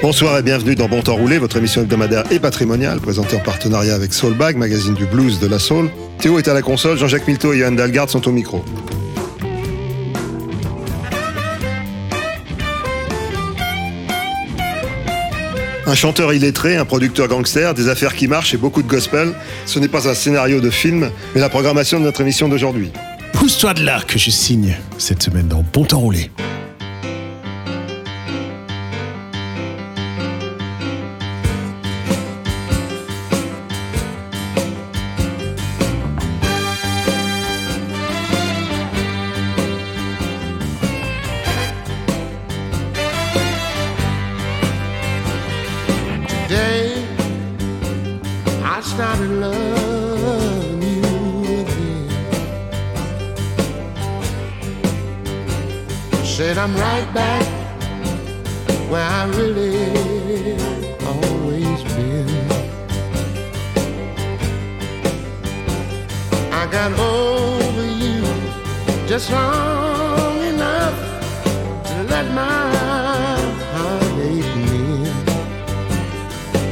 Bonsoir 0.00 0.38
et 0.38 0.42
bienvenue 0.42 0.76
dans 0.76 0.86
Bon 0.86 1.02
Temps 1.02 1.16
Roulé, 1.16 1.38
votre 1.38 1.56
émission 1.56 1.82
hebdomadaire 1.82 2.22
et 2.30 2.38
patrimoniale, 2.38 3.00
présentée 3.00 3.34
en 3.34 3.40
partenariat 3.40 3.96
avec 3.96 4.12
Soulbag, 4.12 4.56
magazine 4.56 4.94
du 4.94 5.06
blues 5.06 5.40
de 5.40 5.48
la 5.48 5.58
soul. 5.58 5.90
Théo 6.18 6.38
est 6.38 6.46
à 6.46 6.54
la 6.54 6.62
console, 6.62 6.96
Jean-Jacques 6.96 7.26
Milteau 7.26 7.52
et 7.52 7.58
Johan 7.58 7.72
Dalgard 7.72 8.08
sont 8.08 8.28
au 8.28 8.30
micro. 8.30 8.64
Un 15.84 15.94
chanteur 15.96 16.32
illettré, 16.32 16.76
un 16.76 16.84
producteur 16.84 17.26
gangster, 17.26 17.74
des 17.74 17.88
affaires 17.88 18.14
qui 18.14 18.28
marchent 18.28 18.54
et 18.54 18.58
beaucoup 18.58 18.82
de 18.82 18.88
gospel, 18.88 19.34
ce 19.66 19.80
n'est 19.80 19.88
pas 19.88 20.08
un 20.08 20.14
scénario 20.14 20.60
de 20.60 20.70
film, 20.70 21.10
mais 21.34 21.40
la 21.40 21.48
programmation 21.48 21.98
de 21.98 22.04
notre 22.04 22.20
émission 22.20 22.48
d'aujourd'hui. 22.48 22.92
Pousse-toi 23.32 23.74
de 23.74 23.84
là 23.84 24.00
que 24.06 24.16
je 24.16 24.30
signe 24.30 24.76
cette 24.96 25.24
semaine 25.24 25.48
dans 25.48 25.64
Bon 25.72 25.84
Temps 25.84 25.98
Roulé. 25.98 26.30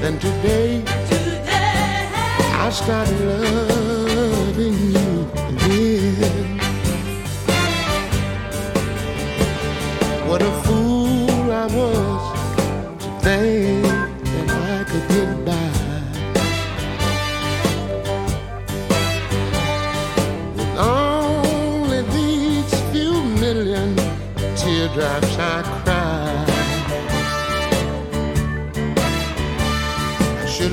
Then 0.06 0.20
today, 0.20 0.84
I 0.86 2.70
started 2.70 3.20
loving 3.26 4.92
you 4.92 4.95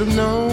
have 0.05 0.15
known 0.17 0.52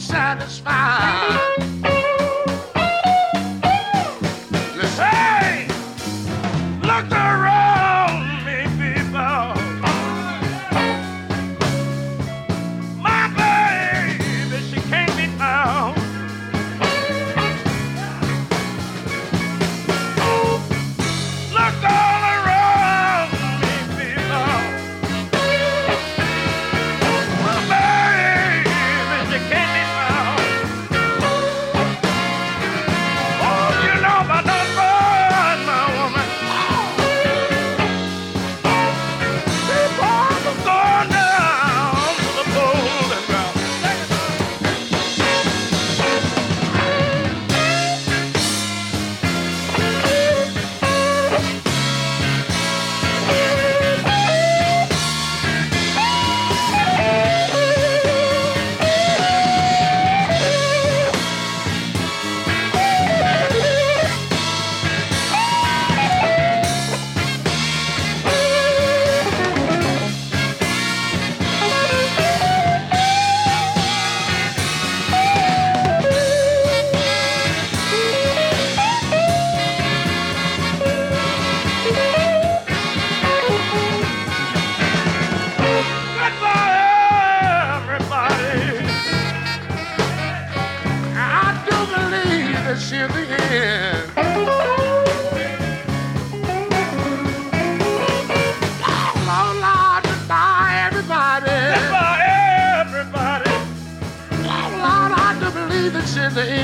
satisfied. 0.00 1.39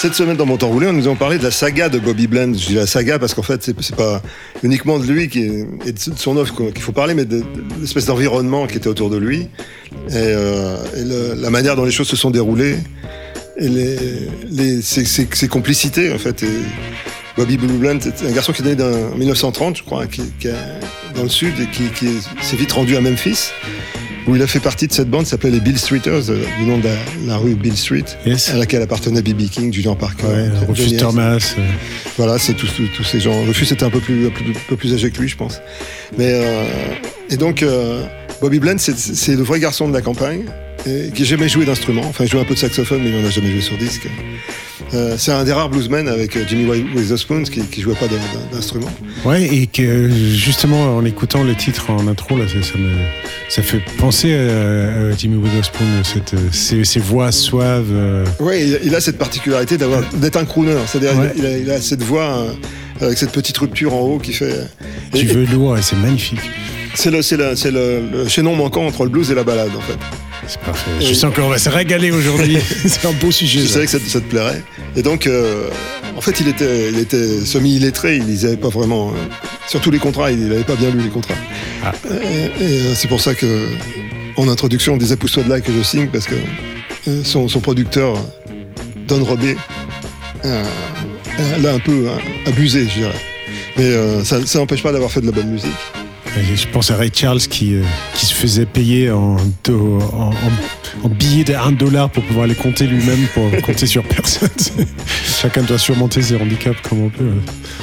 Cette 0.00 0.14
semaine 0.14 0.36
dans 0.36 0.46
Mon 0.46 0.56
Temps 0.56 0.68
Roulé, 0.68 0.90
nous 0.92 1.06
avons 1.06 1.16
parlé 1.16 1.36
de 1.36 1.42
la 1.42 1.50
saga 1.50 1.90
de 1.90 1.98
Bobby 1.98 2.26
Bland. 2.26 2.54
Je 2.54 2.66
dis 2.68 2.74
la 2.74 2.86
saga 2.86 3.18
parce 3.18 3.34
qu'en 3.34 3.42
fait, 3.42 3.62
c'est 3.62 3.94
pas 3.94 4.22
uniquement 4.62 4.98
de 4.98 5.04
lui 5.04 5.28
qui 5.28 5.40
est- 5.40 5.66
et 5.84 5.92
de 5.92 5.98
son 6.16 6.38
œuvre 6.38 6.54
qu'il 6.72 6.80
faut 6.82 6.92
parler, 6.92 7.12
mais 7.12 7.26
de, 7.26 7.40
de 7.40 7.44
l'espèce 7.80 8.06
d'environnement 8.06 8.66
qui 8.66 8.78
était 8.78 8.88
autour 8.88 9.10
de 9.10 9.18
lui 9.18 9.40
et, 10.08 10.14
euh, 10.14 11.34
la 11.38 11.50
manière 11.50 11.76
dont 11.76 11.84
les 11.84 11.90
choses 11.90 12.08
se 12.08 12.16
sont 12.16 12.30
déroulées 12.30 12.76
et 13.58 13.68
les, 13.68 13.96
les, 14.50 14.80
ses, 14.80 15.48
complicités 15.48 16.10
en 16.14 16.18
fait. 16.18 16.44
Bobby 17.36 17.58
Blue 17.58 17.68
Bland, 17.76 17.98
c'est 18.00 18.26
un 18.26 18.32
garçon 18.32 18.52
qui 18.52 18.62
est 18.62 18.74
né 18.74 18.82
en 18.82 19.16
1930, 19.16 19.76
je 19.78 19.82
crois, 19.82 20.06
qui, 20.06 20.22
qui 20.40 20.48
est 20.48 20.54
dans 21.14 21.22
le 21.24 21.28
sud 21.28 21.52
et 21.60 21.66
qui, 21.66 21.84
est- 22.06 22.42
s'est 22.42 22.56
vite 22.56 22.72
rendu 22.72 22.96
à 22.96 23.02
Memphis 23.02 23.50
où 24.26 24.36
il 24.36 24.42
a 24.42 24.46
fait 24.46 24.60
partie 24.60 24.86
de 24.86 24.92
cette 24.92 25.08
bande 25.08 25.24
qui 25.24 25.30
s'appelait 25.30 25.50
les 25.50 25.60
Bill 25.60 25.78
Streeters, 25.78 26.30
euh, 26.30 26.44
du 26.58 26.64
nom 26.66 26.78
de 26.78 26.84
la, 26.84 26.94
la 27.26 27.36
rue 27.36 27.54
Bill 27.54 27.76
Street, 27.76 28.04
Yes. 28.26 28.50
à 28.50 28.56
laquelle 28.56 28.82
appartenait 28.82 29.22
B.B. 29.22 29.48
King, 29.50 29.72
Julian 29.72 29.96
Parker, 29.96 30.26
Ouais, 30.26 30.48
Rufus. 30.68 30.96
Thomas. 30.96 31.36
euh, 31.58 31.62
Voilà, 32.16 32.38
c'est 32.38 32.54
tous, 32.54 32.70
ces 33.04 33.20
gens. 33.20 33.42
Rufus 33.44 33.72
était 33.72 33.84
un 33.84 33.90
peu 33.90 34.00
plus, 34.00 34.26
un 34.26 34.30
peu, 34.30 34.44
un 34.50 34.52
peu 34.68 34.76
plus 34.76 34.92
âgé 34.94 35.10
que 35.10 35.20
lui, 35.20 35.28
je 35.28 35.36
pense. 35.36 35.60
Mais 36.18 36.32
euh, 36.34 36.64
et 37.30 37.36
donc 37.36 37.62
euh, 37.62 38.02
Bobby 38.40 38.58
Bland, 38.58 38.76
c'est, 38.78 39.36
le 39.36 39.42
vrai 39.42 39.60
garçon 39.60 39.88
de 39.88 39.92
la 39.92 40.00
campagne 40.00 40.44
et 40.86 41.10
qui 41.14 41.22
n'a 41.22 41.28
jamais 41.28 41.48
joué 41.48 41.64
d'instrument. 41.66 42.02
Enfin, 42.08 42.24
il 42.24 42.30
jouait 42.30 42.40
un 42.40 42.44
peu 42.44 42.54
de 42.54 42.58
saxophone, 42.58 43.00
mais 43.02 43.10
il 43.10 43.20
n'en 43.20 43.26
a 43.28 43.30
jamais 43.30 43.50
joué 43.50 43.60
sur 43.60 43.76
disque. 43.76 44.06
Euh, 44.94 45.14
c'est 45.18 45.30
un 45.30 45.44
des 45.44 45.52
rares 45.52 45.68
bluesmen 45.68 46.08
avec 46.08 46.36
euh, 46.36 46.44
Jimmy 46.48 46.64
Wi- 46.68 46.84
Witherspoon 46.96 47.42
qui, 47.44 47.60
qui 47.60 47.80
jouait 47.82 47.94
pas 47.94 48.06
d'instrument. 48.50 48.90
Ouais, 49.24 49.44
et 49.44 49.66
que 49.66 50.08
justement, 50.10 50.96
en 50.96 51.04
écoutant 51.04 51.44
le 51.44 51.54
titre 51.54 51.90
en 51.90 52.08
intro, 52.08 52.36
là, 52.38 52.46
ça, 52.48 52.60
ça 52.66 52.76
me, 52.78 52.90
ça 53.50 53.62
fait 53.62 53.80
penser 53.98 54.34
à, 54.34 55.08
à 55.12 55.16
Jimmy 55.16 55.36
Witherspoon, 55.36 55.84
cette, 56.02 56.34
ces, 56.52 56.82
ces 56.84 56.98
voix 56.98 57.30
suaves. 57.30 57.90
euh, 57.92 58.24
Ouais, 58.40 58.62
il, 58.66 58.80
il 58.84 58.94
a 58.94 59.00
cette 59.00 59.18
particularité 59.18 59.76
d'avoir 59.76 60.02
d'être 60.14 60.38
un 60.38 60.44
crooner, 60.46 60.74
c'est-à-dire 60.86 61.16
Ouais. 61.20 61.32
il, 61.36 61.46
a, 61.46 61.58
il 61.58 61.70
a 61.70 61.80
cette 61.80 62.02
voix 62.02 62.38
euh, 62.38 62.52
avec 63.06 63.18
cette 63.18 63.32
petite 63.32 63.58
rupture 63.58 63.94
en 63.94 64.00
haut 64.00 64.18
qui 64.18 64.32
fait. 64.32 64.66
du 65.14 65.26
velours, 65.26 65.76
et 65.78 65.82
c'est 65.82 65.96
magnifique. 65.96 66.40
C'est 66.94 67.10
le, 67.10 67.22
c'est 67.22 67.36
le, 67.36 67.56
c'est 67.56 67.70
le, 67.70 68.00
le 68.12 68.28
chaînon 68.28 68.54
manquant 68.56 68.86
entre 68.86 69.04
le 69.04 69.10
blues 69.10 69.30
et 69.30 69.34
la 69.34 69.44
balade 69.44 69.70
en 69.76 69.80
fait. 69.80 69.98
C'est 70.46 70.60
parfait. 70.60 70.90
Je 71.00 71.14
sens 71.14 71.32
qu'on 71.34 71.48
va 71.48 71.58
se 71.58 71.68
régaler 71.68 72.10
aujourd'hui. 72.10 72.58
c'est 72.86 73.06
un 73.06 73.12
beau 73.12 73.30
sujet. 73.30 73.60
Je 73.60 73.66
savais 73.66 73.84
que 73.86 73.90
ça, 73.92 73.98
ça 74.00 74.20
te 74.20 74.24
plairait. 74.26 74.62
Et 74.96 75.02
donc, 75.02 75.26
euh, 75.26 75.68
en 76.16 76.20
fait, 76.20 76.40
il 76.40 76.48
était, 76.48 76.90
il 76.90 76.98
était 76.98 77.44
semi-illettré, 77.44 78.16
il 78.16 78.24
lisait 78.26 78.56
pas 78.56 78.68
vraiment. 78.68 79.10
euh, 79.10 79.12
sur 79.68 79.80
tous 79.80 79.92
les 79.92 79.98
contrats, 80.00 80.32
il 80.32 80.40
n'avait 80.48 80.64
pas 80.64 80.74
bien 80.74 80.90
lu 80.90 81.00
les 81.02 81.08
contrats. 81.10 81.34
Ah. 81.84 81.92
Et, 82.10 82.64
et, 82.64 82.80
euh, 82.80 82.94
c'est 82.96 83.06
pour 83.06 83.20
ça 83.20 83.34
que, 83.34 83.46
en 84.36 84.48
introduction, 84.48 84.94
on 84.94 84.96
disait 84.96 85.16
pousse-toi 85.16 85.44
de 85.44 85.48
là 85.50 85.60
que 85.60 85.70
je 85.72 85.82
signe, 85.84 86.08
parce 86.08 86.26
que 86.26 86.34
euh, 87.06 87.22
son, 87.22 87.46
son 87.46 87.60
producteur, 87.60 88.14
Don 89.06 89.22
Robé, 89.24 89.56
euh, 90.44 90.64
euh, 91.38 91.58
l'a 91.62 91.74
un 91.74 91.78
peu 91.78 92.08
hein, 92.08 92.18
abusé, 92.46 92.88
je 92.88 93.00
dirais. 93.00 93.20
Mais 93.76 93.84
euh, 93.84 94.24
ça 94.24 94.44
ça 94.44 94.58
n'empêche 94.58 94.82
pas 94.82 94.90
d'avoir 94.90 95.12
fait 95.12 95.20
de 95.20 95.26
la 95.26 95.32
bonne 95.32 95.50
musique. 95.50 95.70
Et 96.38 96.56
Je 96.56 96.68
pense 96.68 96.90
à 96.90 96.96
Ray 96.96 97.10
Charles 97.12 97.40
qui, 97.40 97.74
euh, 97.74 97.82
qui 98.14 98.24
se 98.26 98.34
faisait 98.34 98.64
payer 98.66 99.10
en, 99.10 99.36
do- 99.64 99.98
en, 100.12 100.30
en- 100.30 101.04
en 101.04 101.08
billets 101.08 101.44
de 101.44 101.54
1 101.54 101.72
dollar 101.72 102.08
pour 102.10 102.22
pouvoir 102.24 102.46
les 102.46 102.54
compter 102.54 102.86
lui-même, 102.86 103.26
pour 103.34 103.50
compter 103.62 103.86
sur 103.86 104.02
personne. 104.04 104.48
Chacun 105.40 105.62
doit 105.62 105.78
surmonter 105.78 106.22
ses 106.22 106.36
handicaps 106.36 106.80
comme 106.88 107.02
on 107.04 107.08
peut. 107.10 107.30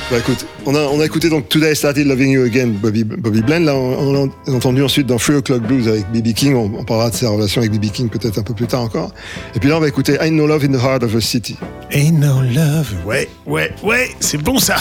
Bah 0.09 0.17
écoute, 0.19 0.45
on 0.65 0.73
a, 0.75 0.79
on 0.79 0.99
a 1.01 1.05
écouté 1.05 1.29
donc 1.29 1.49
Today 1.49 1.73
I 1.73 1.75
Started 1.75 2.07
Loving 2.07 2.31
You 2.31 2.43
Again, 2.43 2.67
Bobby, 2.81 3.03
Bobby 3.03 3.41
Bland. 3.41 3.59
Là, 3.65 3.75
on, 3.75 4.13
l'a 4.13 4.53
entendu 4.53 4.81
ensuite 4.81 5.07
dans 5.07 5.17
Free 5.17 5.35
O'Clock 5.35 5.61
Blues 5.63 5.87
avec 5.87 6.05
B.B. 6.11 6.33
King. 6.33 6.55
On, 6.55 6.71
on 6.79 6.83
parlera 6.85 7.09
de 7.09 7.15
ses 7.15 7.27
relations 7.27 7.61
avec 7.61 7.71
B.B. 7.73 7.91
King 7.91 8.09
peut-être 8.09 8.39
un 8.39 8.43
peu 8.43 8.53
plus 8.53 8.67
tard 8.67 8.81
encore. 8.81 9.11
Et 9.55 9.59
puis 9.59 9.69
là, 9.69 9.77
on 9.77 9.81
va 9.81 9.87
écouter 9.87 10.17
Ain't 10.21 10.31
No 10.31 10.47
Love 10.47 10.63
in 10.63 10.69
the 10.77 10.81
Heart 10.81 11.03
of 11.03 11.15
a 11.15 11.21
City. 11.21 11.57
Ain't 11.91 12.13
no 12.19 12.41
love. 12.41 12.93
Ouais, 13.05 13.27
ouais, 13.45 13.71
ouais, 13.83 14.09
c'est 14.21 14.41
bon 14.41 14.57
ça. 14.59 14.77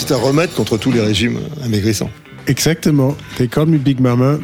C'est 0.00 0.12
un 0.12 0.16
remède 0.18 0.50
contre 0.54 0.76
tous 0.78 0.90
les 0.92 1.00
régimes 1.00 1.38
amaigrissants. 1.64 2.10
Exactement. 2.46 3.16
They 3.36 3.48
call 3.48 3.66
me 3.66 3.78
Big 3.78 4.00
Mama. 4.00 4.38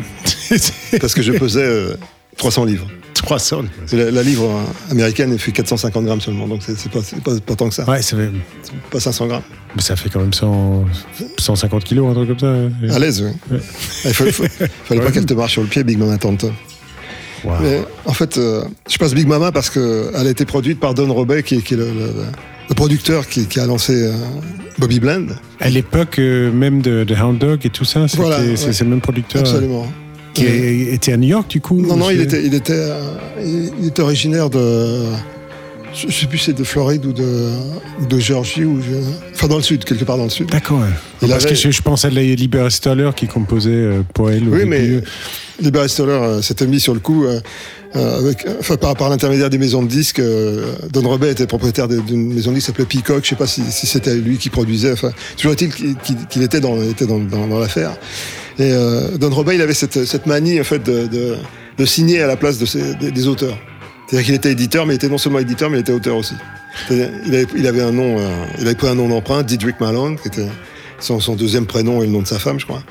Parce 1.01 1.15
que 1.15 1.23
je 1.23 1.33
pesais 1.33 1.61
euh, 1.65 1.95
300 2.37 2.65
livres. 2.65 2.87
300. 3.15 3.63
La, 3.93 4.11
la 4.11 4.23
livre 4.23 4.45
euh, 4.45 4.91
américaine 4.93 5.33
elle 5.33 5.39
fait 5.39 5.51
450 5.53 6.05
grammes 6.05 6.21
seulement, 6.21 6.47
donc 6.47 6.61
c'est 6.63 6.91
pas, 6.91 7.01
pas, 7.25 7.41
pas 7.41 7.55
tant 7.57 7.69
que 7.71 7.75
ça. 7.75 7.85
Ouais, 7.89 8.03
ça 8.03 8.17
fait, 8.17 8.31
Pas 8.91 9.01
500 9.01 9.27
grammes. 9.27 9.43
mais 9.75 9.83
ça 9.83 9.97
fait 9.97 10.11
quand 10.11 10.21
même 10.21 10.33
100, 10.35 10.85
150 11.39 11.83
kilos, 11.85 12.11
un 12.11 12.15
truc 12.15 12.39
comme 12.39 12.39
ça. 12.91 12.95
À 12.95 12.99
l'aise, 12.99 13.23
oui. 13.23 13.57
Ouais. 13.57 13.63
Il 14.05 14.13
fallait, 14.15 14.33
fallait- 14.33 14.51
fallait 14.85 15.01
pas 15.01 15.11
qu'elle 15.11 15.27
te 15.27 15.35
marche 15.35 15.53
sur 15.53 15.63
le 15.63 15.69
pied, 15.69 15.83
Big 15.83 15.99
Mama. 15.99 16.19
Wow. 17.45 17.53
Mais 17.63 17.83
en 18.05 18.13
fait, 18.13 18.39
euh, 18.39 18.65
je 18.89 18.97
passe 18.99 19.15
Big 19.15 19.27
Mama 19.27 19.51
parce 19.53 19.71
qu'elle 19.71 20.15
a 20.15 20.29
été 20.31 20.45
produite 20.45 20.79
par 20.79 20.95
Don 20.95 21.13
Robey, 21.13 21.43
qui, 21.43 21.57
est- 21.57 21.63
qui 21.63 21.75
est 21.75 21.79
le, 21.79 21.87
le- 21.87 22.13
le 22.69 22.75
producteur 22.75 23.27
qui, 23.29 23.47
qui 23.47 23.59
a 23.61 23.67
lancé 23.67 23.93
euh, 23.95 24.13
Bobby 24.79 25.01
Bland. 25.01 25.27
À 25.67 25.71
l'époque 25.71 26.19
euh, 26.21 26.53
même 26.53 26.81
de, 26.81 27.03
de 27.03 27.15
Hound 27.15 27.39
Dog 27.39 27.67
et 27.67 27.71
tout 27.71 27.85
ça, 27.85 28.07
c'était 28.07 28.23
Voilà, 28.23 28.39
ouais. 28.41 28.57
c'est 28.57 28.81
le 28.85 28.91
même 28.91 29.01
producteur 29.01 29.43
euh, 29.43 29.45
Absolument. 29.45 29.87
qui 30.33 30.45
était 30.47 31.13
à 31.13 31.17
New 31.17 31.29
York 31.29 31.51
du 31.51 31.61
coup. 31.61 31.81
Non, 31.81 31.97
non, 31.97 32.11
il 32.11 32.21
était, 32.21 32.45
il 32.45 32.55
était, 32.55 32.73
euh, 32.73 33.01
il 33.45 33.73
il 33.81 33.89
était 33.89 34.03
originaire 34.03 34.49
de. 34.49 35.03
Je 35.95 36.09
je 36.09 36.13
sais 36.21 36.27
plus 36.27 36.39
si 36.39 36.45
c'est 36.47 36.53
de 36.53 36.65
Floride 36.65 37.07
ou 37.07 37.13
de, 37.13 37.51
de 38.09 38.19
Géorgie 38.19 38.65
ou 38.65 38.81
je- 38.83 38.97
enfin 39.35 39.49
dans 39.49 39.57
le 39.57 39.63
sud, 39.63 39.85
quelque 39.85 40.05
part 40.05 40.19
dans 40.19 40.25
le 40.25 40.31
sud. 40.31 40.51
D'accord. 40.51 40.81
ouais. 40.81 40.87
Parce 41.29 41.45
avait- 41.45 41.55
que 41.55 41.61
je, 41.61 41.71
je 41.71 41.83
pense 41.83 42.05
à 42.05 42.11
Libera 42.11 42.69
Stoller 42.71 43.11
qui 43.17 43.27
composait 43.27 43.71
euh, 43.71 44.03
pour 44.15 44.31
elle. 44.31 44.45
Oui, 44.49 44.59
début. 44.61 44.67
mais 44.67 45.01
Liberty 45.61 45.89
Stoller 45.95 46.13
euh, 46.13 46.43
s'était 46.43 46.67
mis 46.67 46.81
sur 46.81 46.93
le 46.93 47.01
coup 47.01 47.25
euh, 47.25 47.41
avec, 47.95 48.45
enfin, 48.61 48.77
par, 48.77 48.95
par 48.95 49.09
l'intermédiaire 49.09 49.49
des 49.49 49.57
maisons 49.59 49.83
de 49.83 49.89
disques. 49.89 50.19
euh, 50.19 50.73
Don 50.93 51.09
Robey 51.09 51.31
était 51.33 51.47
propriétaire 51.47 51.89
d'une 51.89 52.35
maison 52.35 52.51
de 52.51 52.57
disques 52.57 52.67
qui 52.67 52.73
s'appelait 52.73 52.85
Peacock. 52.85 53.25
Je 53.25 53.31
sais 53.31 53.37
pas 53.37 53.47
si, 53.47 53.63
si 53.71 53.87
c'était 53.87 54.15
lui 54.17 54.37
qui 54.37 54.51
produisait. 54.51 54.93
Enfin, 54.93 55.13
toujours 55.39 55.53
est-il 55.53 55.71
qu'il 56.29 56.43
était 56.43 56.61
dans, 56.61 56.77
était 56.83 57.07
dans, 57.07 57.19
dans, 57.21 57.47
dans 57.47 57.59
l'affaire. 57.59 57.93
Et 58.59 58.71
euh, 58.73 59.17
Don 59.19 59.31
Robey, 59.31 59.55
il 59.55 59.63
avait 59.63 59.73
cette, 59.75 60.05
cette 60.05 60.27
manie 60.27 60.61
en 60.61 60.65
fait 60.65 60.83
de, 60.83 61.07
de, 61.07 61.37
de 61.79 61.85
signer 61.87 62.21
à 62.21 62.27
la 62.27 62.37
place 62.37 62.59
de 62.59 62.67
ses- 62.67 62.95
des, 62.97 63.11
des 63.11 63.29
auteurs. 63.29 63.57
C'est-à-dire 64.07 64.27
qu'il 64.27 64.35
était 64.35 64.53
éditeur, 64.53 64.87
mais 64.87 64.95
il 64.95 64.97
était 64.97 65.09
non 65.09 65.19
seulement 65.19 65.41
éditeur, 65.41 65.71
mais 65.71 65.79
il 65.79 65.81
était 65.81 65.93
auteur 65.93 66.17
aussi. 66.17 66.35
Il 66.91 67.67
avait, 67.67 67.83
un 67.83 67.93
nom, 67.93 68.19
euh, 68.19 68.47
il 68.59 68.67
avait 68.67 68.75
pris 68.75 68.89
un 68.89 68.95
nom 68.95 69.09
d'emprunt, 69.09 69.43
Didrik 69.43 69.81
Malone, 69.81 70.17
qui 70.17 70.29
était 70.29 70.49
son 70.99 71.35
deuxième 71.35 71.67
prénom 71.67 72.03
et 72.03 72.07
le 72.07 72.13
nom 72.13 72.23
de 72.23 72.27
sa 72.27 72.39
femme, 72.39 72.61
je 72.61 72.67
crois. 72.67 72.83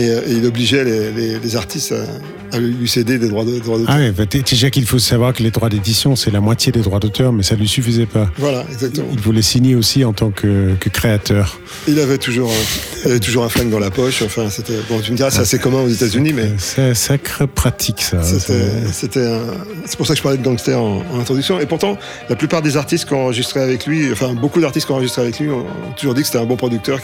Et, 0.00 0.08
euh, 0.08 0.20
et 0.26 0.32
il 0.32 0.46
obligeait 0.46 0.84
les, 0.84 1.12
les, 1.12 1.38
les 1.38 1.56
artistes 1.56 1.92
à, 1.92 2.56
à 2.56 2.58
lui 2.58 2.88
céder 2.88 3.18
des 3.18 3.28
droits 3.28 3.44
de- 3.44 3.58
d'auteur. 3.58 3.84
Ah 3.88 3.98
bah, 4.16 4.24
t- 4.26 4.40
déjà 4.42 4.70
qu'il 4.70 4.86
faut 4.86 4.98
savoir 4.98 5.32
que 5.34 5.42
les 5.42 5.50
droits 5.50 5.68
d'édition, 5.68 6.16
c'est 6.16 6.30
la 6.30 6.40
moitié 6.40 6.72
des 6.72 6.80
droits 6.80 7.00
d'auteur, 7.00 7.32
mais 7.32 7.42
ça 7.42 7.54
lui 7.54 7.68
suffisait 7.68 8.06
pas. 8.06 8.30
Voilà, 8.38 8.64
exactement. 8.72 9.08
Il 9.12 9.20
voulait 9.20 9.42
signer 9.42 9.74
aussi 9.74 10.04
en 10.04 10.12
tant 10.12 10.30
que, 10.30 10.74
que 10.80 10.88
créateur. 10.88 11.60
Il 11.86 11.98
avait 12.00 12.18
toujours, 12.18 12.50
un, 12.50 13.04
il 13.04 13.10
avait 13.10 13.20
toujours 13.20 13.44
un 13.44 13.48
flingue 13.48 13.70
dans 13.70 13.78
la 13.78 13.90
poche. 13.90 14.22
Enfin, 14.22 14.48
c'était, 14.50 14.78
bon, 14.88 15.00
tu 15.00 15.12
me 15.12 15.16
diras, 15.16 15.30
c'est 15.30 15.40
assez 15.40 15.58
commun 15.58 15.82
aux 15.82 15.88
États-Unis, 15.88 16.32
mais 16.32 16.50
C'est 16.58 16.94
sacré 16.94 17.46
pratique 17.46 18.00
ça. 18.00 18.22
C'était, 18.22 18.70
C'est- 18.92 19.96
pour 19.98 20.06
ça 20.06 20.14
que 20.14 20.18
je 20.18 20.22
parlais 20.22 20.38
de 20.38 20.42
gangster 20.44 20.80
en, 20.80 21.02
en 21.12 21.20
introduction. 21.20 21.60
Et 21.60 21.66
pourtant, 21.66 21.98
la 22.28 22.36
plupart 22.36 22.62
des 22.62 22.76
artistes 22.76 23.06
qui 23.06 23.12
ont 23.12 23.24
enregistré 23.24 23.60
avec 23.60 23.86
lui, 23.86 24.10
enfin 24.12 24.32
beaucoup 24.34 24.60
d'artistes 24.60 24.86
qui 24.86 24.92
ont 24.92 24.96
enregistré 24.96 25.20
avec 25.22 25.38
lui, 25.40 25.50
ont, 25.50 25.58
ont 25.60 25.92
toujours 25.96 26.14
dit 26.14 26.22
que 26.22 26.26
c'était 26.26 26.38
un 26.38 26.46
bon 26.46 26.56
producteur, 26.56 27.00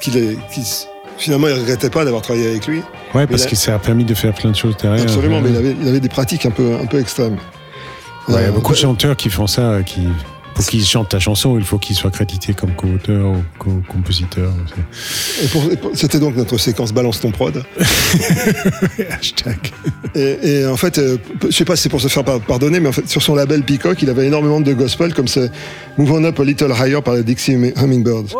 qu'il 0.00 0.16
est- 0.16 0.38
qui 0.50 0.62
finalement 1.18 1.48
il 1.48 1.54
regrettait 1.54 1.90
pas 1.90 2.04
d'avoir 2.04 2.22
travaillé 2.22 2.48
avec 2.48 2.66
lui. 2.66 2.82
Ouais, 3.14 3.26
parce 3.26 3.44
là- 3.44 3.50
que 3.50 3.56
ça 3.56 3.74
a 3.74 3.78
permis 3.78 4.04
de 4.04 4.14
faire 4.14 4.32
plein 4.34 4.50
de 4.50 4.56
choses 4.56 4.76
derrière. 4.76 5.02
Absolument, 5.02 5.40
mais 5.40 5.50
il 5.50 5.56
avait, 5.56 5.76
il 5.80 5.88
avait 5.88 6.00
des 6.00 6.08
pratiques 6.08 6.46
un 6.46 6.50
peu, 6.50 6.74
un 6.80 6.86
peu 6.86 6.98
extrêmes. 7.00 7.36
Ouais, 8.28 8.34
il 8.34 8.34
y 8.34 8.36
a 8.36 8.40
Euh, 8.48 8.52
beaucoup 8.52 8.72
de 8.72 8.78
chanteurs 8.78 9.16
qui 9.16 9.30
font 9.30 9.46
ça, 9.46 9.78
qui 9.84 10.00
pour 10.54 10.66
qu'ils 10.66 10.84
chantent 10.84 11.10
ta 11.10 11.20
chanson, 11.20 11.56
il 11.56 11.64
faut 11.64 11.78
qu'ils 11.78 11.94
soient 11.94 12.10
crédités 12.10 12.52
comme 12.52 12.72
co-auteur 12.74 13.26
ou 13.30 13.36
co-compositeur. 13.60 14.50
et 15.42 15.46
pour- 15.46 15.70
et 15.72 15.76
pour- 15.76 15.90
c'était 15.94 16.18
donc 16.18 16.34
notre 16.36 16.58
séquence 16.58 16.92
Balance 16.92 17.20
ton 17.20 17.30
prod. 17.30 17.62
Hashtag. 19.10 19.58
Et, 20.14 20.38
et 20.60 20.66
en 20.66 20.76
fait, 20.76 20.98
euh, 20.98 21.16
je 21.44 21.50
sais 21.50 21.64
pas 21.64 21.76
si 21.76 21.84
c'est 21.84 21.88
pour 21.88 22.00
se 22.00 22.08
faire 22.08 22.24
par- 22.24 22.40
pardonner, 22.40 22.80
mais 22.80 22.88
en 22.88 22.92
fait, 22.92 23.08
sur 23.08 23.22
son 23.22 23.34
label 23.34 23.62
Peacock, 23.62 24.02
il 24.02 24.10
avait 24.10 24.26
énormément 24.26 24.60
de 24.60 24.72
gospel, 24.72 25.14
comme 25.14 25.28
c'est 25.28 25.50
Move 25.96 26.12
On 26.12 26.24
Up 26.24 26.40
a 26.40 26.44
Little 26.44 26.72
Higher 26.76 27.00
par 27.04 27.14
les 27.14 27.22
Dixie 27.22 27.52
Hummingbirds. 27.76 28.34
Oh, 28.34 28.38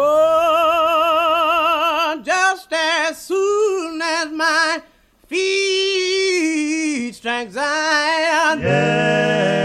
Anxiety. 7.39 8.65
Yeah. 8.65 9.58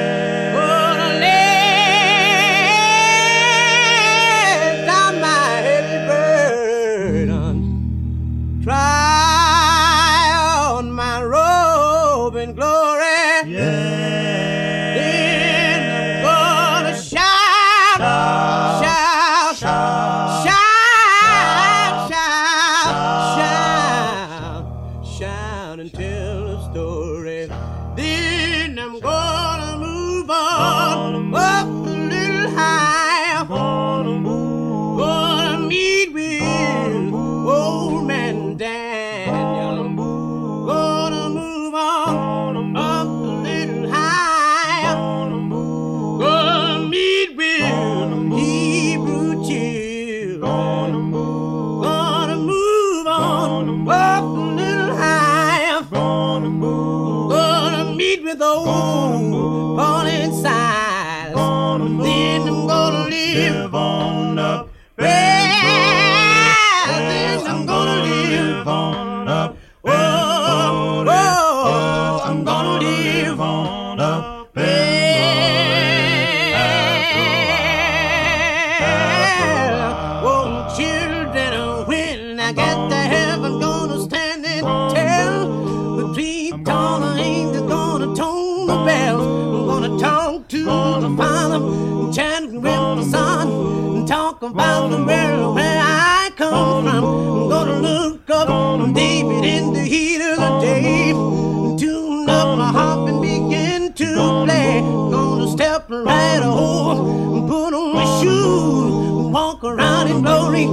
The 94.90 95.04
world 95.04 95.56
where 95.56 95.80
I 95.82 96.32
come 96.36 96.86
from. 96.86 96.88
I'm 96.88 97.50
gonna 97.50 97.80
look 97.80 98.30
up 98.30 98.94
David 98.94 99.44
in 99.46 99.74
the 99.74 99.82
heat 99.82 100.22
of 100.22 100.38
the 100.38 100.60
day, 100.62 101.12
tune 101.78 102.30
up 102.30 102.58
my 102.58 102.72
harp 102.72 103.08
and 103.10 103.22
begin 103.22 103.94
to 103.94 104.44
play. 104.46 104.82
Gonna 104.82 105.48
step 105.52 105.90
right 105.90 106.42
over, 106.44 107.48
put 107.48 107.74
on 107.74 107.94
my 107.96 108.06
shoes, 108.22 109.32
walk 109.32 109.64
around 109.64 110.08
in 110.10 110.22
glory, 110.22 110.66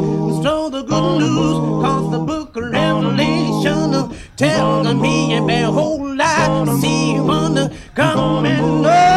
throw 0.42 0.68
the 0.68 0.82
good 0.82 1.18
news, 1.18 1.56
cause 1.84 2.10
the 2.10 2.18
book 2.18 2.56
of 2.56 2.64
Revelation. 2.64 4.16
Tells 4.36 4.94
me, 4.94 5.34
and 5.34 5.46
behold, 5.46 6.18
I 6.18 6.64
see 6.80 7.20
one 7.20 7.70
coming, 7.94 8.86
oh, 8.86 9.09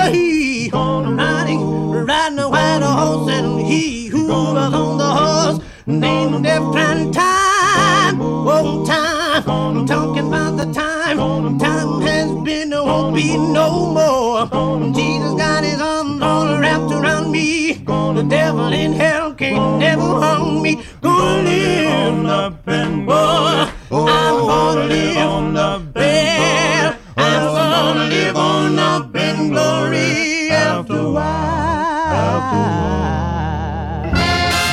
devil 18.34 18.74
in 18.74 18.94
hell 18.94 19.34
can't 19.36 19.80
never 19.80 20.10
harm 20.24 20.62
me, 20.64 20.74
gonna 21.02 21.44
live 21.44 22.26
up 22.26 22.68
and 22.68 23.06
boy, 23.06 23.68
I'm 23.92 24.38
gonna 24.50 24.86
live 24.86 25.18
on 25.18 25.54
the 25.54 25.72
bed, 25.94 26.96
I'm 27.16 27.46
gonna 27.60 28.06
live 28.16 28.36
on 28.36 28.80
up 28.80 29.16
in 29.16 29.38
glory 29.52 30.50
after 30.50 30.98
a 30.98 31.12
while. 31.16 32.44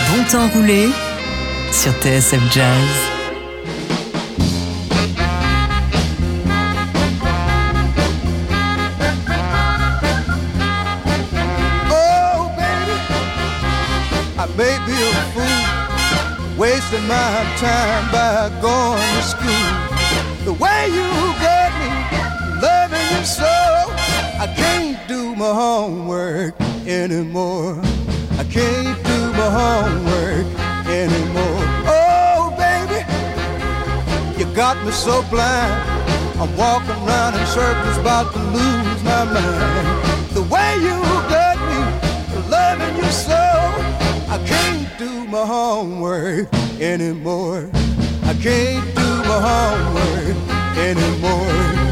Bon 0.09 0.23
temps 0.31 0.49
roulé 0.55 0.83
sur 1.71 1.93
TSF 2.01 2.43
Jazz. 2.51 3.10
Time 17.61 18.11
by 18.11 18.49
going 18.63 18.97
to 19.17 19.23
school. 19.23 19.71
The 20.47 20.55
way 20.55 20.89
you 20.89 21.09
got 21.45 21.71
me 21.81 21.91
loving 22.63 23.07
you 23.15 23.23
so, 23.23 23.53
I 24.45 24.47
can't 24.57 24.97
do 25.07 25.37
my 25.37 25.53
homework 25.53 26.55
anymore. 26.87 27.79
I 28.39 28.45
can't 28.45 28.97
do 29.05 29.19
my 29.41 29.51
homework 29.61 30.47
anymore. 30.89 31.63
Oh, 31.85 32.49
baby, 32.57 33.01
you 34.39 34.47
got 34.55 34.83
me 34.87 34.93
so 34.93 35.23
blind. 35.29 35.75
I'm 36.41 36.57
walking 36.57 36.99
around 37.05 37.35
in 37.35 37.47
circles, 37.47 37.99
about 37.99 38.33
to 38.33 38.39
lose 38.57 39.03
my 39.05 39.25
mind. 39.37 40.33
The 40.33 40.45
way 40.45 40.71
you 40.81 40.97
got 41.29 41.59
me 41.69 41.79
loving 42.49 42.97
you 42.97 43.11
so, 43.13 43.40
my 45.31 45.47
homework 45.47 46.53
anymore. 46.81 47.71
I 48.25 48.35
can't 48.35 48.95
do 48.97 49.09
my 49.29 49.41
homework 49.41 50.37
anymore. 50.77 51.90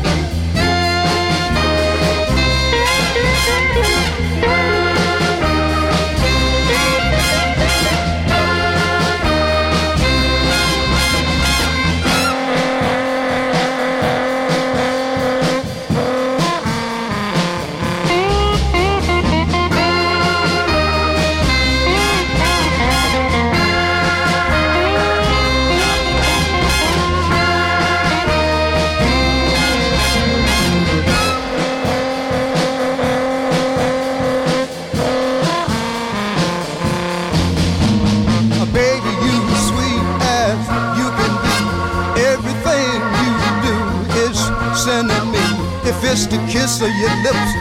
It's 46.20 46.26
the 46.26 46.44
kiss 46.50 46.80
of 46.82 46.90
your 46.96 47.14
lips 47.22 47.52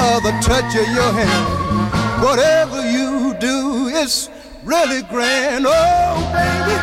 or 0.00 0.22
the 0.24 0.32
touch 0.40 0.74
of 0.74 0.88
your 0.88 1.12
hand, 1.12 2.24
whatever 2.24 2.80
you 2.90 3.34
do 3.38 3.88
it's 3.92 4.30
really 4.64 5.02
grand. 5.02 5.66
Oh, 5.68 6.16
baby, 6.32 6.76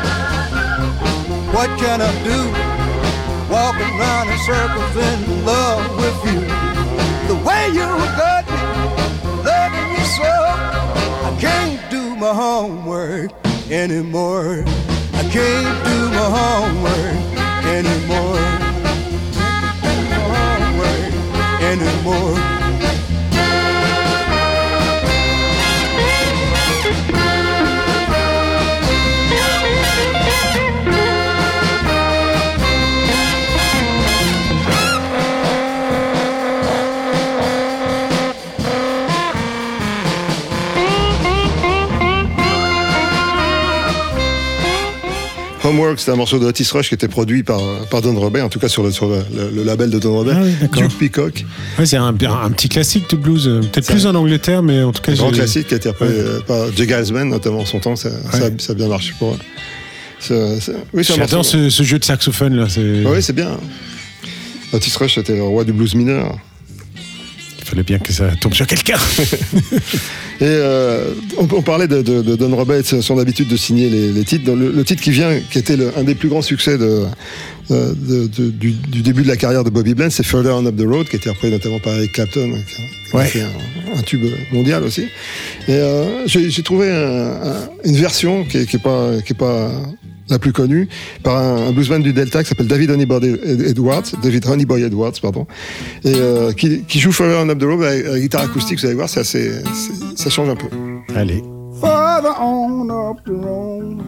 what 1.51 1.69
can 1.79 2.01
I 2.03 2.13
do? 2.21 2.37
Walking 3.51 3.89
around 3.97 4.29
in 4.29 4.37
circles 4.45 4.95
in 4.95 5.43
love 5.43 5.97
with 5.97 6.19
you. 6.31 6.41
The 7.27 7.41
way 7.43 7.65
you 7.69 7.89
got 8.13 8.45
me, 8.45 8.61
loving 9.41 9.89
you 9.89 10.05
so. 10.05 10.33
I 11.25 11.35
can't 11.41 11.81
do 11.89 12.15
my 12.15 12.31
homework 12.31 13.31
anymore. 13.71 14.63
I 15.13 15.23
can't 15.31 15.83
do 15.83 16.09
my 16.09 16.29
homework 16.37 17.65
anymore. 17.65 18.62
Anymore. 21.81 22.52
Homework, 45.65 45.97
c'est 45.99 46.11
un 46.11 46.15
morceau 46.17 46.39
de 46.39 46.45
Otis 46.45 46.67
Rush 46.73 46.89
qui 46.89 46.95
était 46.95 47.07
produit 47.07 47.41
par, 47.43 47.61
par 47.89 48.01
Don 48.01 48.13
Robert, 48.19 48.45
en 48.45 48.49
tout 48.49 48.59
cas 48.59 48.67
sur 48.67 48.83
le, 48.83 48.91
sur 48.91 49.07
le, 49.07 49.23
le- 49.33 49.49
le 49.55 49.63
label 49.63 49.89
de 49.89 49.97
Don 49.99 50.13
Robert, 50.13 50.37
Ah 50.39 50.43
oui. 50.43 50.67
Duke 50.81 50.97
Peacock. 50.99 51.45
Ouais, 51.79 51.85
c'est 51.85 51.95
un, 51.95 52.07
un 52.07 52.13
petit 52.51 52.67
classique 52.67 53.09
de 53.09 53.15
blues. 53.15 53.47
euh, 53.47 53.61
Peut-être 53.61 53.87
plus 53.87 54.05
en 54.05 54.13
Angleterre, 54.15 54.61
mais 54.61 54.83
en 54.83 54.91
tout 54.91 55.01
cas. 55.01 55.13
Un 55.13 55.15
grand 55.15 55.31
classique 55.31 55.67
qui 55.67 55.73
a 55.73 55.77
été 55.77 55.87
repris 55.89 56.05
euh, 56.09 56.41
par 56.41 56.71
Jay 56.75 56.85
Giles 56.87 57.13
notamment 57.23 57.59
en 57.59 57.65
son 57.65 57.79
temps, 57.79 57.95
ça, 57.95 58.09
ça, 58.31 58.45
a- 58.47 58.49
ça 58.59 58.73
a 58.73 58.75
bien 58.75 58.87
marché 58.89 59.13
pour 59.17 59.33
eux. 59.35 59.37
Oui, 60.93 61.03
J'adore 61.03 61.43
ce, 61.45 61.69
ce 61.69 61.83
jeu 61.83 61.99
de 61.99 62.05
saxophone 62.05 62.55
là. 62.55 62.67
c'est- 62.69 63.03
Oui, 63.05 63.21
c'est 63.21 63.33
bien. 63.33 63.57
Otis 64.73 64.93
Rush 64.97 65.17
était 65.17 65.35
le 65.35 65.43
roi 65.43 65.63
du 65.63 65.71
blues 65.73 65.95
mineur. 65.95 66.37
Il 67.59 67.65
fallait 67.65 67.83
bien 67.83 67.99
que 67.99 68.11
ça 68.11 68.25
tombe 68.39 68.53
sur 68.53 68.67
quelqu'un. 68.67 68.97
Et 70.41 70.45
euh, 70.45 71.13
on, 71.37 71.47
on 71.55 71.61
parlait 71.61 71.87
de, 71.87 72.01
de- 72.01 72.21
de 72.21 72.35
Don 72.35 72.55
Roberts, 72.55 72.85
son 73.01 73.17
habitude 73.19 73.47
de 73.47 73.55
signer 73.57 73.89
les, 73.89 74.11
les 74.11 74.23
titres. 74.23 74.51
Le, 74.53 74.71
le 74.71 74.83
titre 74.83 75.01
qui 75.01 75.11
vient, 75.11 75.31
qui 75.51 75.59
était 75.59 75.77
le- 75.77 75.91
un 75.97 76.03
des 76.03 76.15
plus 76.15 76.27
grands 76.29 76.41
succès 76.41 76.77
de, 76.77 77.03
euh, 77.71 77.93
de- 77.95 78.49
du, 78.49 78.71
du 78.71 79.01
début 79.01 79.23
de 79.23 79.27
la 79.27 79.37
carrière 79.37 79.63
de 79.63 79.69
Bobby 79.69 79.93
Bland, 79.93 80.09
c'est 80.09 80.23
Further 80.25 80.51
On 80.55 80.65
Up 80.65 80.75
the 80.75 80.81
Road, 80.85 81.07
qui 81.07 81.15
a 81.15 81.19
été 81.19 81.29
repris 81.29 81.49
notamment 81.51 81.79
par 81.79 81.93
Eric 81.95 82.11
Clapton, 82.13 82.51
qui 82.51 83.15
a 83.17 83.23
fait 83.25 83.41
un, 83.41 83.99
un 83.99 84.01
tube 84.01 84.25
mondial 84.51 84.83
aussi. 84.83 85.03
Et 85.67 85.71
euh, 85.73 86.25
j'ai 86.27 86.63
trouvé 86.63 86.89
un- 86.91 87.47
un- 87.51 87.69
une 87.85 87.95
version 87.97 88.43
qui 88.43 88.57
est, 88.57 88.65
qui 88.65 88.77
est 88.77 88.83
pas, 88.83 89.11
qui 89.25 89.33
est 89.33 89.37
pas 89.37 89.71
la 90.29 90.39
plus 90.39 90.53
connue 90.53 90.87
par 91.23 91.37
un, 91.37 91.67
un 91.67 91.71
bluesman 91.71 92.01
du 92.01 92.13
Delta 92.13 92.41
qui 92.43 92.49
s'appelle 92.49 92.67
David 92.67 92.91
Honeyboy 92.91 93.39
Edwards, 93.67 94.03
David 94.23 94.45
Honeyboy 94.47 94.83
Edwards, 94.83 95.13
pardon, 95.21 95.45
et 96.03 96.13
euh, 96.15 96.51
qui, 96.53 96.83
qui 96.83 96.99
joue 96.99 97.11
Further 97.11 97.37
On 97.43 97.49
Up 97.49 97.59
the 97.59 97.63
Road 97.63 97.83
avec, 97.83 98.05
avec 98.05 98.21
guitare 98.23 98.43
acoustique. 98.43 98.79
Vous 98.79 98.85
allez 98.85 98.95
voir, 98.95 99.09
c'est 99.09 99.19
assez, 99.19 99.51
c'est- 99.73 100.17
ça 100.23 100.29
change 100.29 100.49
un 100.49 100.55
peu. 100.55 100.67
Allez. 101.15 101.43
further 101.81 102.33
on 102.39 102.89
up 102.89 103.17
the 103.25 103.31
road. 103.31 103.99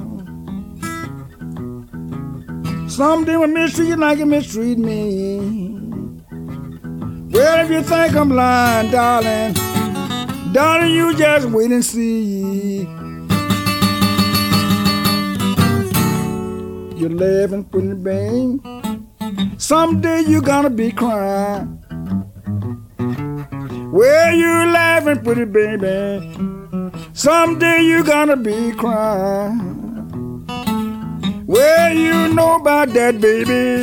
Someday 2.87 3.35
will 3.35 3.47
mistreat 3.47 3.89
you 3.89 3.95
like 3.97 4.19
you 4.19 4.25
mistreat 4.25 4.77
me. 4.77 5.71
Well, 7.31 7.65
if 7.65 7.69
you 7.69 7.81
think 7.81 8.15
I'm 8.15 8.29
lying, 8.29 8.91
darling, 8.91 9.53
darling, 10.53 10.93
you 10.93 11.13
just 11.15 11.49
wait 11.49 11.71
and 11.71 11.83
see. 11.83 12.87
You're 16.95 17.09
laughing, 17.09 17.67
it 17.73 18.03
bang. 18.03 18.61
Someday 19.57 20.21
you're 20.21 20.41
gonna 20.41 20.69
be 20.69 20.93
crying. 20.93 21.83
Well, 23.91 24.33
you're 24.33 24.67
laughing, 24.67 25.21
pretty 25.21 25.43
baby. 25.43 26.23
Someday 27.11 27.81
you're 27.83 28.03
gonna 28.03 28.37
be 28.37 28.71
crying. 28.71 30.45
Well, 31.45 31.93
you 31.93 32.33
know 32.33 32.55
about 32.55 32.89
that, 32.89 33.19
baby. 33.19 33.81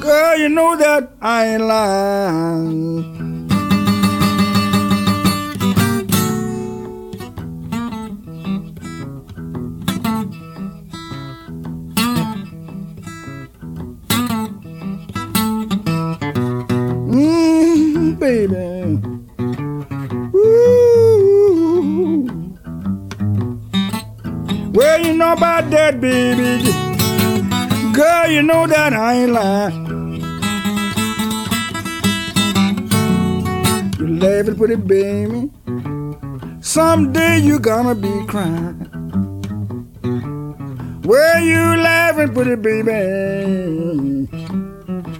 Girl, 0.00 0.38
you 0.38 0.48
know 0.48 0.76
that 0.76 1.12
I 1.22 1.46
ain't 1.46 1.62
lying. 1.62 3.17
Ain't 29.18 29.32
lying. 29.32 30.20
Laughing 34.20 34.56
pretty 34.56 34.76
baby. 34.76 35.50
Someday 36.60 37.38
you're 37.38 37.58
gonna 37.58 37.94
be 37.94 38.14
crying. 38.26 38.78
Well, 41.04 41.40
you 41.40 41.62
laughing 41.88 42.34
pretty 42.34 42.56
baby. 42.56 44.28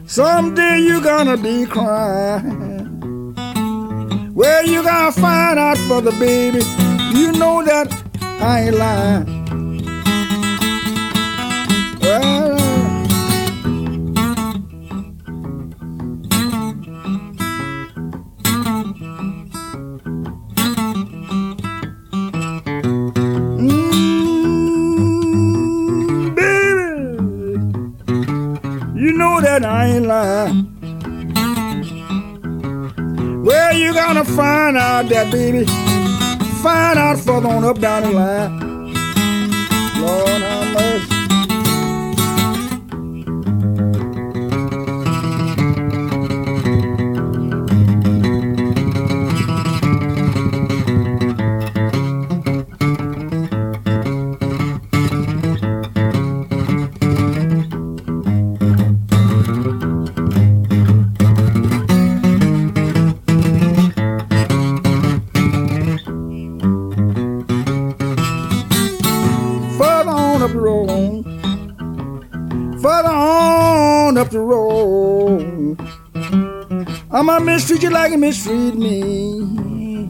Someday 0.06 0.80
you're 0.80 1.00
gonna 1.00 1.36
be 1.36 1.66
crying. 1.66 3.34
Well, 4.34 4.66
you 4.66 4.82
gonna 4.82 5.12
find 5.12 5.58
out, 5.58 5.78
brother, 5.88 6.12
baby. 6.12 6.62
You 7.18 7.32
know 7.32 7.64
that 7.64 7.88
I 8.22 8.60
ain't 8.66 8.76
lying. 8.76 9.38
Well, 12.00 12.57
that, 35.08 35.30
baby? 35.32 35.64
Find 36.62 36.98
out 36.98 37.18
further 37.18 37.48
on 37.48 37.64
up 37.64 37.78
down 37.78 38.02
the 38.02 38.10
line. 38.10 38.57
The 74.30 74.40
road. 74.40 75.78
I 77.10 77.22
might 77.22 77.42
mistreat 77.42 77.82
you 77.82 77.90
like 77.90 78.12
you 78.12 78.18
mistreat 78.18 78.74
me. 78.74 80.08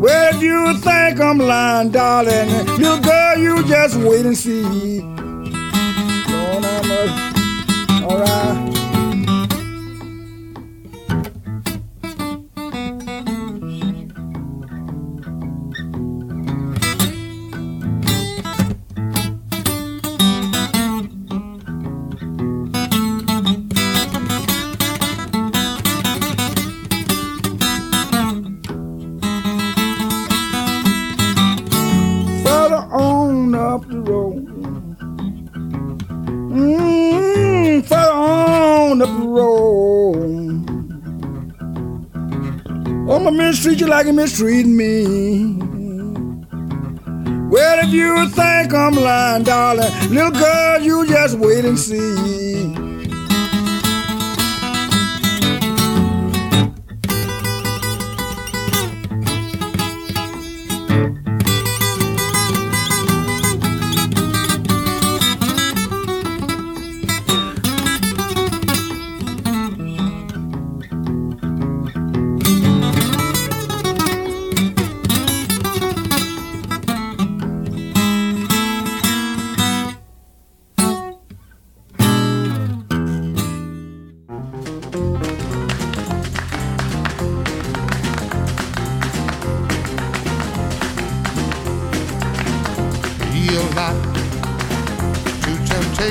Well, 0.00 0.34
if 0.34 0.42
you 0.42 0.74
think 0.78 1.20
I'm 1.20 1.38
lying, 1.38 1.90
darling, 1.90 2.48
little 2.76 3.00
girl, 3.00 3.38
you 3.38 3.64
just 3.66 3.96
wait 3.96 4.26
and 4.26 4.36
see. 4.36 5.00
Lord 6.30 6.62
mercy. 6.62 8.04
All 8.04 8.18
right. 8.18 8.73
You 43.84 43.90
like 43.90 44.06
you 44.06 44.12
mistreat 44.14 44.66
me. 44.66 45.56
Well, 47.50 47.86
if 47.86 47.92
you 47.92 48.28
think 48.30 48.72
I'm 48.72 48.94
lying, 48.94 49.44
darling, 49.44 49.92
little 50.08 50.30
girl, 50.30 50.80
you 50.80 51.06
just 51.06 51.38
wait 51.38 51.64
and 51.66 51.78
see. 51.78 52.83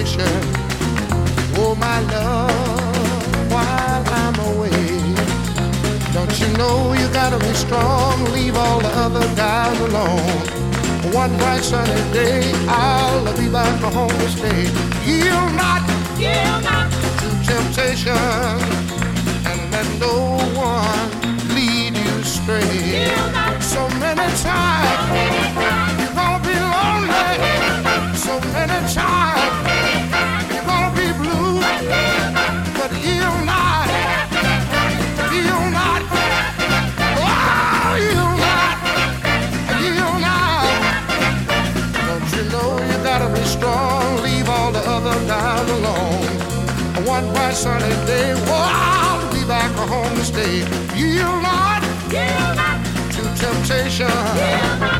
Temptation. 0.03 0.41
Oh, 1.55 1.75
my 1.75 1.99
love, 2.11 3.51
while 3.51 4.03
I'm 4.07 4.35
away. 4.51 4.69
Don't 6.13 6.39
you 6.39 6.47
know 6.57 6.93
you 6.93 7.07
gotta 7.13 7.39
be 7.39 7.53
strong, 7.53 8.23
leave 8.31 8.55
all 8.55 8.79
the 8.79 8.89
other 8.89 9.27
guys 9.35 9.79
alone. 9.79 10.41
One 11.13 11.35
bright 11.37 11.63
sunny 11.63 12.13
day, 12.13 12.51
I'll 12.67 13.37
be 13.37 13.49
back 13.49 13.79
home 13.81 14.09
to 14.09 14.29
stay. 14.29 14.63
Yield 15.05 15.53
not, 15.55 15.81
yield 16.17 16.63
not 16.63 16.91
to 16.91 17.29
temptation, 17.45 18.17
and 19.47 19.59
let 19.71 19.87
no 19.99 20.37
one 20.55 21.09
lead 21.55 21.95
you 21.95 22.13
astray. 22.21 23.11
So 23.59 23.87
many 23.99 24.27
times 24.41 25.09
you're 25.99 26.15
gonna 26.15 26.43
be 26.43 26.55
lonely. 26.73 28.15
So 28.15 28.39
many 28.53 28.93
times 28.93 29.22
stay. 50.33 50.65
Yield 50.95 51.41
not, 51.41 51.83
yield 52.11 52.55
not 52.55 52.83
to 53.13 53.21
temptation. 53.39 54.92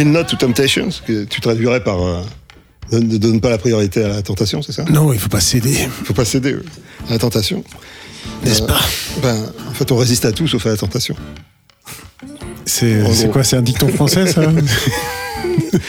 Yield 0.00 0.12
not 0.12 0.24
to 0.24 0.36
temptations, 0.36 0.88
que 1.06 1.24
tu 1.24 1.40
traduirais 1.40 1.82
par 1.84 2.02
euh, 2.02 2.22
ne, 2.92 2.98
ne 2.98 3.16
donne 3.18 3.40
pas 3.40 3.50
la 3.50 3.58
priorité 3.58 4.02
à 4.02 4.08
la 4.08 4.22
tentation, 4.22 4.62
c'est 4.62 4.72
ça? 4.72 4.84
Non, 4.84 5.12
il 5.12 5.18
faut 5.18 5.28
pas 5.28 5.40
céder. 5.40 5.76
Il 6.00 6.06
faut 6.06 6.14
pas 6.14 6.24
céder 6.24 6.56
à 7.08 7.12
la 7.12 7.18
tentation. 7.18 7.62
N'est-ce 8.44 8.62
Euh, 8.62 8.66
pas? 8.66 8.80
Ben, 9.22 9.36
en 9.68 9.72
fait, 9.74 9.90
on 9.92 9.96
résiste 9.96 10.24
à 10.24 10.32
tout 10.32 10.46
sauf 10.48 10.64
à 10.66 10.70
la 10.70 10.76
tentation. 10.76 11.14
C'est 12.66 13.02
quoi 13.32 13.42
C'est 13.44 13.56
un 13.56 13.62
dicton 13.62 13.88
français, 13.88 14.26
ça? 14.26 14.42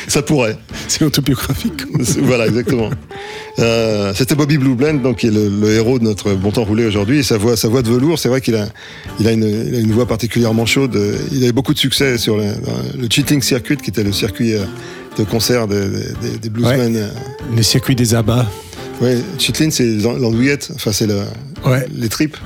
Ça 0.07 0.21
pourrait. 0.21 0.57
C'est 0.87 1.03
autobiographique. 1.03 1.83
voilà, 2.19 2.47
exactement. 2.47 2.89
Euh, 3.59 4.13
C'était 4.15 4.35
Bobby 4.35 4.57
Blue 4.57 4.75
Blend, 4.75 4.95
donc 5.01 5.17
qui 5.17 5.27
est 5.27 5.31
le, 5.31 5.49
le 5.49 5.71
héros 5.73 5.99
de 5.99 6.03
notre 6.03 6.33
bon 6.33 6.51
temps 6.51 6.63
roulé 6.63 6.85
aujourd'hui. 6.85 7.19
Et 7.19 7.23
sa 7.23 7.37
voix, 7.37 7.55
sa 7.57 7.67
voix 7.67 7.81
de 7.81 7.89
velours, 7.89 8.17
c'est 8.19 8.29
vrai 8.29 8.41
qu'il 8.41 8.55
a, 8.55 8.67
il 9.19 9.27
a, 9.27 9.31
une, 9.31 9.43
il 9.43 9.75
a 9.75 9.79
une 9.79 9.91
voix 9.91 10.05
particulièrement 10.07 10.65
chaude. 10.65 10.97
Il 11.31 11.43
a 11.43 11.47
eu 11.47 11.51
beaucoup 11.51 11.73
de 11.73 11.79
succès 11.79 12.17
sur 12.17 12.37
le, 12.37 12.45
le 12.97 13.07
Cheating 13.09 13.41
Circuit, 13.41 13.77
qui 13.77 13.89
était 13.89 14.03
le 14.03 14.11
circuit 14.13 14.55
euh, 14.55 14.63
de 15.17 15.23
concert 15.23 15.67
des, 15.67 15.85
des, 16.21 16.37
des 16.41 16.49
bluesmen. 16.49 16.95
euh, 16.95 17.09
Les 17.55 17.63
circuits 17.63 17.95
des 17.95 18.15
abats. 18.15 18.45
Ouais, 19.01 19.17
Chitlin, 19.39 19.69
c'est 19.71 19.85
l'an- 19.97 20.13
l'andouillette, 20.17 20.69
enfin 20.75 20.91
c'est 20.91 21.07
le, 21.07 21.21
Ouais. 21.65 21.85
les 21.95 22.07
tripes. 22.09 22.37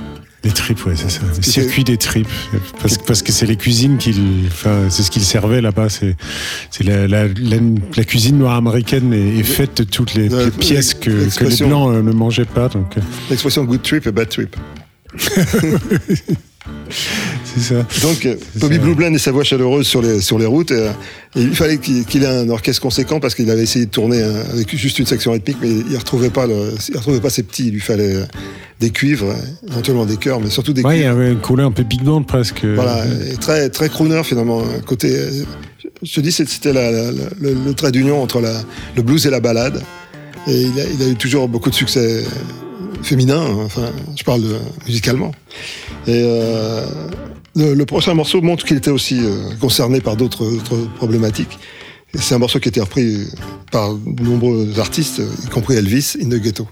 Les 0.44 0.52
tripes, 0.52 0.84
ouais, 0.86 0.94
c'est 0.94 1.10
ça. 1.10 1.22
Le 1.36 1.42
circuit 1.42 1.82
des 1.82 1.96
tripes. 1.96 2.28
Parce, 2.80 2.98
parce 2.98 3.22
que 3.22 3.32
c'est 3.32 3.46
les 3.46 3.56
cuisines 3.56 3.98
qui, 3.98 4.14
enfin, 4.46 4.82
c'est 4.90 5.02
ce 5.02 5.10
qu'ils 5.10 5.24
servaient 5.24 5.60
là-bas. 5.60 5.88
C'est, 5.88 6.14
c'est 6.70 6.84
la, 6.84 7.08
la, 7.08 7.26
la, 7.26 7.56
la 7.96 8.04
cuisine 8.04 8.38
noire 8.38 8.54
américaine 8.54 9.12
est, 9.12 9.38
est 9.38 9.42
faite 9.42 9.78
de 9.78 9.82
toutes 9.84 10.14
les, 10.14 10.28
les 10.28 10.50
pièces 10.52 10.94
que, 10.94 11.10
que 11.36 11.44
les 11.44 11.66
blancs 11.66 11.92
euh, 11.96 12.02
ne 12.02 12.12
mangeaient 12.12 12.44
pas. 12.44 12.68
Donc, 12.68 12.96
euh, 12.96 13.00
L'expression 13.28 13.64
good 13.64 13.82
trip 13.82 14.06
et 14.06 14.12
bad 14.12 14.28
trip. 14.28 14.54
c'est 17.44 17.60
ça. 17.60 17.86
Donc, 18.02 18.26
euh, 18.26 18.36
Bobby 18.56 18.78
Blend 18.78 19.14
et 19.14 19.18
sa 19.18 19.32
voix 19.32 19.44
chaleureuse 19.44 19.86
sur 19.86 20.02
les, 20.02 20.20
sur 20.20 20.38
les 20.38 20.46
routes. 20.46 20.70
euh, 20.72 20.92
et 21.34 21.42
il 21.42 21.54
fallait 21.54 21.78
qu'il 21.78 22.04
qu'il 22.04 22.22
ait 22.22 22.26
un 22.26 22.48
orchestre 22.48 22.82
conséquent 22.82 23.20
parce 23.20 23.34
qu'il 23.34 23.50
avait 23.50 23.62
essayé 23.62 23.86
de 23.86 23.90
tourner 23.90 24.22
avec 24.22 24.74
juste 24.76 24.98
une 24.98 25.06
section 25.06 25.32
rythmique, 25.32 25.58
mais 25.60 25.70
il 25.90 25.96
retrouvait 25.96 26.30
pas, 26.30 26.46
le, 26.46 26.70
il 26.88 26.96
retrouvait 26.96 27.20
pas 27.20 27.30
ses 27.30 27.42
petits. 27.42 27.66
Il 27.68 27.72
lui 27.74 27.80
fallait 27.80 28.14
des 28.80 28.90
cuivres, 28.90 29.30
euh, 29.30 29.68
éventuellement 29.70 30.04
des 30.06 30.16
chœurs, 30.16 30.40
mais 30.40 30.50
surtout 30.50 30.72
des 30.72 30.82
Ouais, 30.82 30.96
il 30.96 31.00
y 31.00 31.02
cuivres. 31.04 31.16
avait 31.18 31.30
un 31.30 31.36
couleur 31.36 31.68
un 31.68 31.72
peu 31.72 31.82
big 31.82 32.02
band 32.02 32.22
presque. 32.22 32.64
Voilà, 32.64 33.04
et 33.30 33.36
très, 33.36 33.68
très 33.70 33.88
crooner 33.88 34.22
finalement. 34.24 34.60
un 34.62 34.80
Côté, 34.80 35.10
euh, 35.16 35.44
je 36.02 36.12
te 36.14 36.20
dis, 36.20 36.32
c'était 36.32 36.72
le, 36.72 37.54
le 37.64 37.74
trait 37.74 37.90
d'union 37.92 38.22
entre 38.22 38.40
la, 38.40 38.52
le 38.96 39.02
blues 39.02 39.26
et 39.26 39.30
la 39.30 39.40
balade. 39.40 39.82
Et 40.46 40.62
il 40.62 40.80
a, 40.80 40.84
il 40.84 41.02
a 41.02 41.08
eu 41.08 41.14
toujours 41.16 41.48
beaucoup 41.48 41.70
de 41.70 41.74
succès 41.74 42.22
féminin, 43.02 43.40
hein, 43.40 43.56
enfin, 43.64 43.90
je 44.16 44.22
parle 44.24 44.42
de, 44.42 44.56
musicalement. 44.86 45.32
Et 46.06 46.22
euh, 46.24 46.84
le, 47.56 47.74
le 47.74 47.86
prochain 47.86 48.14
morceau 48.14 48.42
montre 48.42 48.64
qu'il 48.64 48.76
était 48.76 48.90
aussi 48.90 49.18
euh, 49.20 49.50
concerné 49.60 50.00
par 50.00 50.16
d'autres 50.16 50.44
d'autres 50.48 50.86
problématiques. 50.96 51.58
Et 52.14 52.18
C'est 52.18 52.34
un 52.34 52.38
morceau 52.38 52.60
qui 52.60 52.68
a 52.68 52.70
été 52.70 52.80
repris 52.80 53.26
par 53.72 53.94
de 53.94 54.22
nombreux 54.22 54.68
artistes, 54.78 55.20
y 55.44 55.48
compris 55.48 55.74
Elvis, 55.76 56.16
In 56.22 56.28
the 56.28 56.40
Ghetto. 56.40 56.68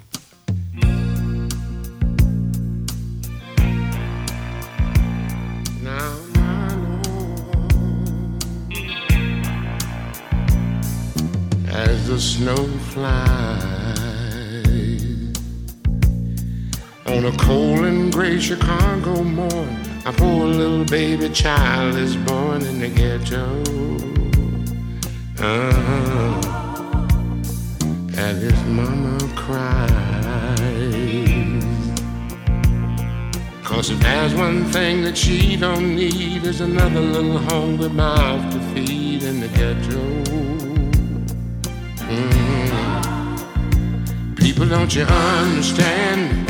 The 12.14 12.20
snow 12.20 12.64
flies 12.92 13.10
on 17.06 17.24
a 17.24 17.32
cold 17.38 17.80
and 17.80 18.12
gray 18.12 18.38
Chicago 18.38 19.24
morn. 19.24 19.76
A 20.06 20.12
poor 20.12 20.44
little 20.46 20.84
baby 20.84 21.28
child 21.30 21.96
is 21.96 22.14
born 22.14 22.62
in 22.62 22.78
the 22.78 22.88
ghetto. 22.88 23.44
Uh-huh. 25.40 26.40
And 28.16 28.38
his 28.38 28.62
mama 28.78 29.18
cries. 29.34 29.90
Cause 33.64 33.90
if 33.90 33.98
there's 33.98 34.34
one 34.36 34.66
thing 34.66 35.02
that 35.02 35.16
she 35.16 35.56
don't 35.56 35.96
need 35.96 36.44
is 36.44 36.60
another 36.60 37.00
little 37.00 37.38
hungry 37.38 37.88
mouth 37.88 38.52
to 38.52 38.60
feed 38.72 39.24
in 39.24 39.40
the 39.40 39.48
ghetto. 39.48 40.53
People, 44.54 44.68
don't 44.68 44.94
you 44.94 45.02
understand? 45.02 46.46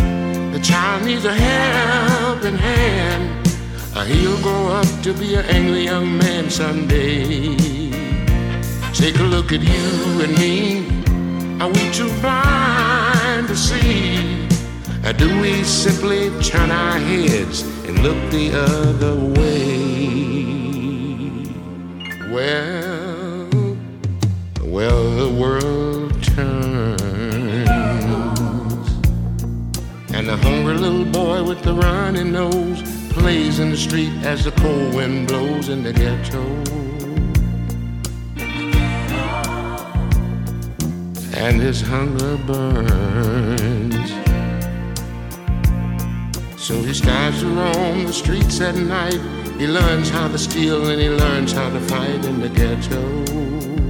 The 0.53 0.61
child 0.61 1.07
needs 1.07 1.25
a 1.25 1.33
helping 1.33 2.55
hand. 2.55 3.49
Or 3.97 4.05
he'll 4.05 4.39
grow 4.43 4.67
up 4.67 4.87
to 5.05 5.15
be 5.15 5.37
an 5.37 5.47
angry 5.47 5.85
young 5.85 6.19
man 6.19 6.51
someday. 6.51 7.57
Take 8.93 9.19
a 9.19 9.23
look 9.23 9.53
at 9.53 9.63
you 9.63 10.21
and 10.21 10.37
me. 10.39 10.85
Are 11.63 11.71
we 11.71 11.91
too 11.93 12.11
blind 12.21 13.49
to 13.49 13.57
see? 13.57 14.49
Or 15.03 15.15
do 15.15 15.41
we 15.41 15.65
simply 15.65 16.29
turn 16.43 16.71
our 16.71 16.99
heads 16.99 17.63
and 17.89 18.03
look 18.03 18.19
the 18.31 18.53
other 18.53 19.15
way? 19.41 19.65
Well, 22.31 23.49
well, 24.63 25.05
the 25.17 25.31
world 25.41 25.84
hungry 30.45 30.77
little 30.77 31.07
boy 31.07 31.43
with 31.43 31.63
the 31.63 31.73
runny 31.73 32.23
nose 32.23 32.83
plays 33.13 33.59
in 33.59 33.71
the 33.71 33.77
street 33.77 34.13
as 34.23 34.45
the 34.45 34.53
cold 34.63 34.95
wind 34.95 35.29
blows 35.29 35.69
in 35.69 35.83
the 35.83 35.93
ghetto. 35.93 36.45
And 41.45 41.61
his 41.61 41.81
hunger 41.81 42.37
burns. 42.49 44.11
So 46.67 46.75
he 46.83 46.95
starts 46.95 47.41
to 47.41 47.47
roam 47.47 48.05
the 48.05 48.13
streets 48.13 48.61
at 48.61 48.75
night. 48.75 49.21
He 49.59 49.67
learns 49.67 50.11
how 50.11 50.29
to 50.29 50.39
steal 50.39 50.87
and 50.91 51.01
he 51.01 51.09
learns 51.09 51.53
how 51.53 51.71
to 51.71 51.81
fight 51.81 52.25
in 52.25 52.41
the 52.41 52.49
ghetto. 52.49 53.84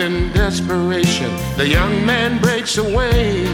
Night 0.00 0.10
in 0.10 0.32
desperation, 0.32 1.30
the 1.56 1.66
young 1.66 2.04
man 2.06 2.40
breaks 2.40 2.78
away. 2.78 3.46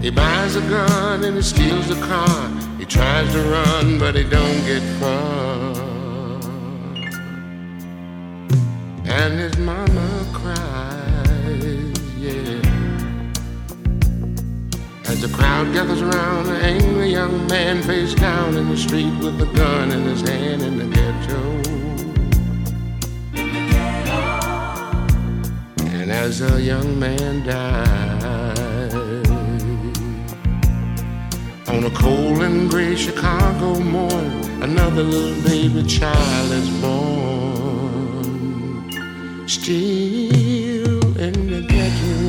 He 0.00 0.10
buys 0.10 0.56
a 0.56 0.60
gun 0.60 1.24
and 1.24 1.36
he 1.36 1.42
steals 1.42 1.90
a 1.90 2.00
car. 2.06 2.50
He 2.78 2.84
tries 2.84 3.30
to 3.32 3.42
run, 3.42 3.98
but 3.98 4.14
he 4.14 4.24
don't 4.24 4.64
get 4.64 4.82
far. 5.00 5.74
And 9.10 9.38
his 9.38 9.56
mama 9.58 10.26
cries, 10.32 11.92
yeah. 12.18 12.62
As 15.06 15.20
the 15.20 15.28
crowd 15.32 15.72
gathers 15.72 16.02
around, 16.02 16.48
an 16.48 16.60
angry 16.60 17.10
young 17.10 17.46
man 17.48 17.82
face 17.82 18.14
down 18.14 18.56
in 18.56 18.68
the 18.68 18.76
street 18.76 19.12
with 19.18 19.40
a 19.40 19.46
gun 19.56 19.90
in 19.92 20.02
his 20.04 20.20
hand 20.20 20.62
in 20.62 20.78
the 20.78 20.86
ghetto. 20.94 21.97
And 26.08 26.16
as 26.16 26.40
a 26.40 26.58
young 26.58 26.98
man 26.98 27.44
dies, 27.44 29.28
on 31.68 31.84
a 31.84 31.90
cold 31.90 32.40
and 32.40 32.70
gray 32.70 32.96
Chicago 32.96 33.78
morning, 33.78 34.62
another 34.62 35.02
little 35.02 35.42
baby 35.42 35.82
child 35.82 36.52
is 36.52 36.70
born. 36.80 38.24
Still 39.46 41.18
in 41.18 41.50
the 41.50 41.60
ghetto. 41.68 42.24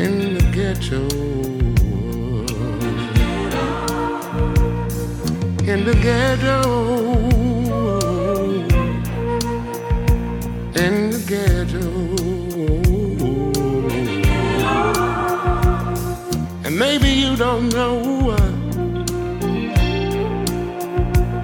in 0.00 0.34
the 0.34 0.44
ghetto. 0.52 1.08
In 5.72 5.84
the 5.86 5.94
ghetto. 6.02 7.23
And 16.74 16.80
maybe 16.80 17.08
you 17.08 17.36
don't 17.36 17.68
know. 17.68 18.32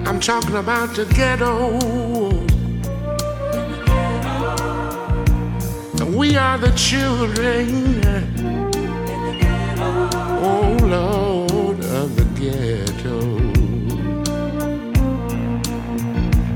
I'm 0.05 0.19
talking 0.19 0.57
about 0.57 0.93
the 0.93 1.05
ghetto. 1.05 1.79
We 6.17 6.35
are 6.35 6.57
the 6.57 6.71
children, 6.75 8.01
oh 10.43 10.77
Lord, 10.81 11.79
of 11.79 12.17
the 12.17 12.25
ghetto. 12.37 13.21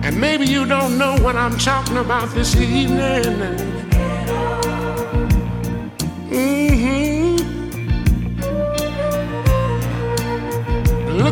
And 0.03 0.19
maybe 0.19 0.47
you 0.47 0.65
don't 0.65 0.97
know 0.97 1.15
what 1.21 1.37
I'm 1.37 1.57
talking 1.57 1.95
about 1.95 2.27
this 2.35 2.57
evening. 2.57 3.57
hmm 6.27 6.74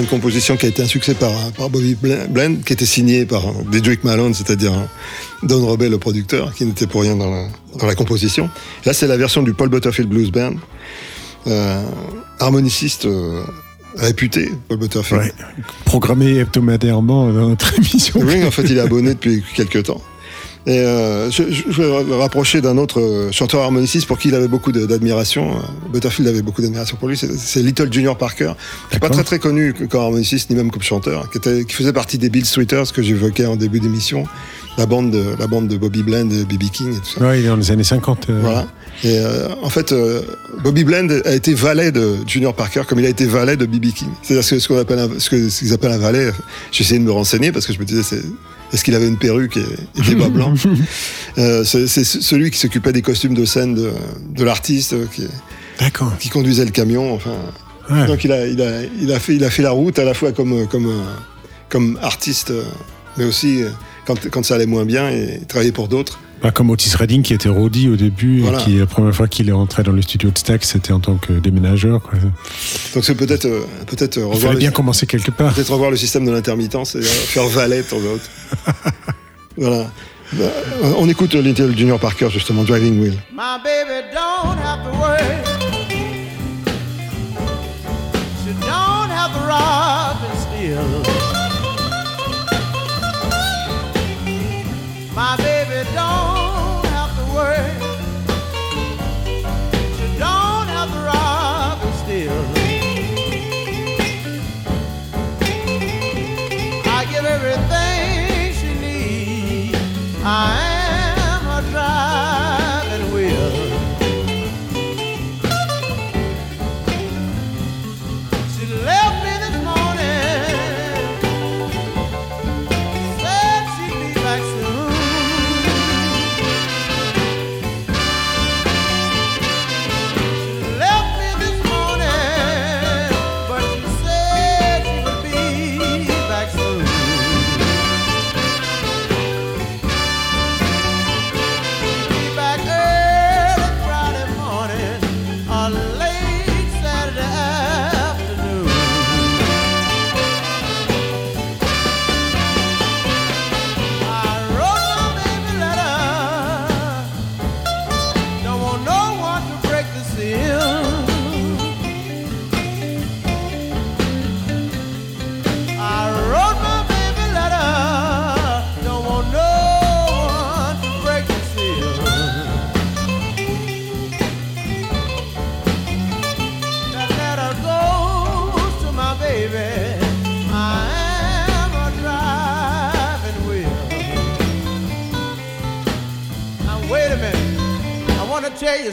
une 0.00 0.06
composition 0.06 0.56
qui 0.56 0.66
a 0.66 0.68
été 0.68 0.82
un 0.82 0.86
succès 0.86 1.14
par, 1.14 1.32
par 1.52 1.70
Bobby 1.70 1.96
Bl- 2.02 2.26
Blend, 2.28 2.56
qui 2.64 2.72
était 2.72 2.86
signée 2.86 3.24
par 3.26 3.42
Dedrick 3.70 4.04
Malone, 4.04 4.34
c'est-à-dire 4.34 4.72
Don 5.42 5.64
Robey, 5.66 5.88
le 5.88 5.98
producteur, 5.98 6.52
qui 6.54 6.64
n'était 6.64 6.86
pour 6.86 7.02
rien 7.02 7.16
dans 7.16 7.30
la, 7.30 7.46
dans 7.78 7.86
la 7.86 7.94
composition. 7.94 8.48
Là, 8.84 8.92
c'est 8.92 9.06
la 9.06 9.16
version 9.16 9.42
du 9.42 9.52
Paul 9.54 9.68
Butterfield 9.68 10.08
Blues 10.08 10.30
Band, 10.30 10.54
euh, 11.46 11.82
harmoniciste 12.38 13.06
euh, 13.06 13.42
réputé, 13.96 14.50
Paul 14.68 14.78
Butterfield. 14.78 15.22
Ouais. 15.22 15.32
Programmé 15.84 16.36
hebdomadairement 16.38 17.32
dans 17.32 17.48
notre 17.50 17.74
émission. 17.78 18.20
Oui, 18.22 18.44
en 18.44 18.50
fait, 18.50 18.62
il 18.64 18.76
est 18.76 18.80
abonné 18.80 19.10
depuis 19.14 19.42
quelques 19.54 19.84
temps. 19.84 20.00
Et 20.66 20.78
euh, 20.78 21.30
je, 21.30 21.44
je, 21.50 21.62
je 21.70 21.82
vais 21.82 22.04
le 22.04 22.14
rapprocher 22.16 22.60
d'un 22.60 22.76
autre 22.76 23.00
euh, 23.00 23.32
chanteur 23.32 23.62
harmoniciste 23.62 24.06
pour 24.06 24.18
qui 24.18 24.28
il 24.28 24.34
avait 24.34 24.46
beaucoup 24.48 24.72
d'admiration. 24.72 25.52
Euh, 25.56 25.60
Butterfield 25.92 26.28
avait 26.28 26.42
beaucoup 26.42 26.60
d'admiration 26.60 26.96
pour 26.98 27.08
lui. 27.08 27.16
C'est 27.16 27.62
Little 27.62 27.90
Junior 27.92 28.16
Parker, 28.18 28.52
qui 28.90 28.96
n'est 28.96 29.00
pas 29.00 29.08
très 29.08 29.24
très 29.24 29.38
connu 29.38 29.72
comme 29.88 30.02
harmoniciste 30.02 30.50
ni 30.50 30.56
même 30.56 30.70
comme 30.70 30.82
chanteur, 30.82 31.30
qui, 31.30 31.38
était, 31.38 31.64
qui 31.64 31.74
faisait 31.74 31.94
partie 31.94 32.18
des 32.18 32.28
Bill 32.28 32.44
Sweeters 32.44 32.92
que 32.92 33.00
j'évoquais 33.02 33.46
en 33.46 33.56
début 33.56 33.80
d'émission, 33.80 34.24
la 34.76 34.84
bande 34.84 35.10
de 35.10 35.24
la 35.38 35.46
bande 35.46 35.66
de 35.66 35.78
Bobby 35.78 36.02
Blend, 36.02 36.28
et 36.30 36.44
B.B. 36.44 36.64
King 36.70 36.92
et 36.94 36.98
tout 36.98 37.18
ça. 37.18 37.26
Ouais, 37.26 37.40
il 37.40 37.46
est 37.46 37.48
dans 37.48 37.56
les 37.56 37.70
années 37.70 37.82
50. 37.84 38.28
euh, 38.28 38.40
Voilà. 38.42 38.66
Et 39.02 39.18
euh, 39.18 39.48
en 39.62 39.70
fait, 39.70 39.92
euh, 39.92 40.20
Bobby 40.62 40.84
Blend 40.84 41.08
a 41.24 41.32
été 41.32 41.54
valet 41.54 41.90
de 41.90 42.16
Junior 42.26 42.52
Parker 42.54 42.82
comme 42.86 42.98
il 42.98 43.06
a 43.06 43.08
été 43.08 43.24
valet 43.24 43.56
de 43.56 43.64
B.B. 43.64 43.92
King. 43.94 44.08
C'est-à-dire 44.22 44.44
ce, 44.44 44.58
ce 44.58 44.68
qu'on 44.68 44.78
appelle 44.78 44.98
un- 44.98 45.18
ce 45.18 45.30
que- 45.30 45.48
ce 45.48 45.60
qu'ils 45.60 45.72
appellent 45.72 45.92
un 45.92 45.96
valet. 45.98 46.30
J'ai 46.70 46.84
essayé 46.84 46.98
de 47.00 47.04
me 47.04 47.12
renseigner 47.12 47.50
parce 47.50 47.66
que 47.66 47.72
je 47.72 47.78
me 47.78 47.84
disais, 47.86 48.02
c'est, 48.02 48.22
est-ce 48.72 48.84
qu'il 48.84 48.94
avait 48.94 49.08
une 49.08 49.18
perruque 49.18 49.56
et, 49.56 49.64
et 49.98 50.02
des 50.02 50.14
bas 50.14 50.28
blancs 50.36 50.58
Euh, 51.38 51.64
c'est, 51.64 51.86
celui 52.04 52.50
qui 52.50 52.58
s'occupait 52.58 52.92
des 52.92 53.02
costumes 53.02 53.34
de 53.34 53.44
scène 53.44 53.74
de, 53.74 53.90
de 54.34 54.44
l'artiste, 54.44 54.92
euh, 54.94 55.06
qui, 56.18 56.28
conduisait 56.28 56.64
le 56.64 56.70
camion. 56.70 57.14
Enfin, 57.14 57.34
Ouais. 57.90 58.06
donc 58.06 58.22
il 58.22 58.30
a, 58.30 58.46
il 58.46 58.62
a, 58.62 58.82
il 59.00 59.12
a 59.12 59.18
fait, 59.18 59.34
il 59.34 59.42
a 59.42 59.50
fait 59.50 59.62
la 59.62 59.72
route 59.72 59.98
à 59.98 60.04
la 60.04 60.14
fois 60.14 60.30
comme, 60.30 60.68
comme, 60.68 60.86
euh, 60.86 61.02
comme 61.68 61.98
artiste, 62.00 62.52
mais 63.16 63.24
aussi 63.24 63.62
quand, 64.06 64.28
quand 64.30 64.44
ça 64.44 64.54
allait 64.54 64.66
moins 64.66 64.84
bien 64.84 65.10
et 65.10 65.38
il 65.40 65.46
travaillait 65.46 65.72
pour 65.72 65.88
d'autres. 65.88 66.20
Pas 66.40 66.50
comme 66.50 66.70
Otis 66.70 66.94
Redding 66.96 67.22
qui 67.22 67.34
était 67.34 67.48
roadie 67.50 67.88
au 67.88 67.96
début 67.96 68.40
Voilà. 68.40 68.60
et 68.60 68.64
qui 68.64 68.78
la 68.78 68.86
première 68.86 69.14
fois 69.14 69.28
qu'il 69.28 69.48
est 69.48 69.52
rentré 69.52 69.82
dans 69.82 69.92
le 69.92 70.00
studio 70.00 70.30
de 70.30 70.38
Stax 70.38 70.70
c'était 70.70 70.92
en 70.92 71.00
tant 71.00 71.16
que 71.16 71.34
déménageur. 71.34 72.00
Quoi. 72.00 72.18
Donc 72.94 73.04
c'est 73.04 73.14
peut-être, 73.14 73.44
euh, 73.44 73.66
peut-être 73.86 74.16
euh, 74.16 74.20
Il 74.22 74.24
revoir 74.24 74.40
fallait 74.40 74.52
le- 74.54 74.58
bien 74.60 74.70
commencer 74.70 75.06
quelque 75.06 75.30
part. 75.30 75.52
Peut-être 75.52 75.70
revoir 75.72 75.90
le 75.90 75.96
système 75.98 76.24
de 76.24 76.30
l'intermittence 76.30 76.94
et 76.94 76.98
euh, 76.98 77.02
faire 77.02 77.46
valet 77.48 77.82
de 77.82 77.88
temps 77.88 77.96
en 77.98 78.72
temps. 78.72 78.72
voilà. 79.58 79.90
Bah, 80.32 80.44
on 80.96 81.08
écoute 81.08 81.34
Little 81.34 81.76
Junior 81.76 81.98
Parker 81.98 82.28
justement, 82.30 82.62
Driving 82.62 83.00
Wheel. 83.00 83.14
My 83.32 83.58
baby 83.62 84.06
don't 84.14 84.56
have 84.64 84.82
to 84.84 84.96
worry. 84.96 85.20
She 88.44 88.52
don't 88.60 89.10
have 89.10 89.32
to 89.32 89.40
rob 89.46 90.16
and 90.22 90.38
steal. 90.38 91.09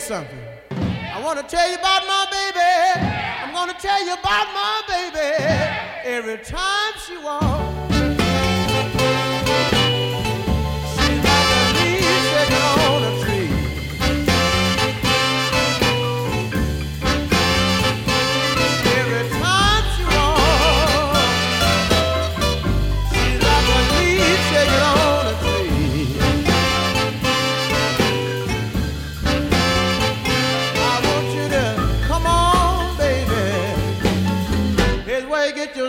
Something. 0.07 0.36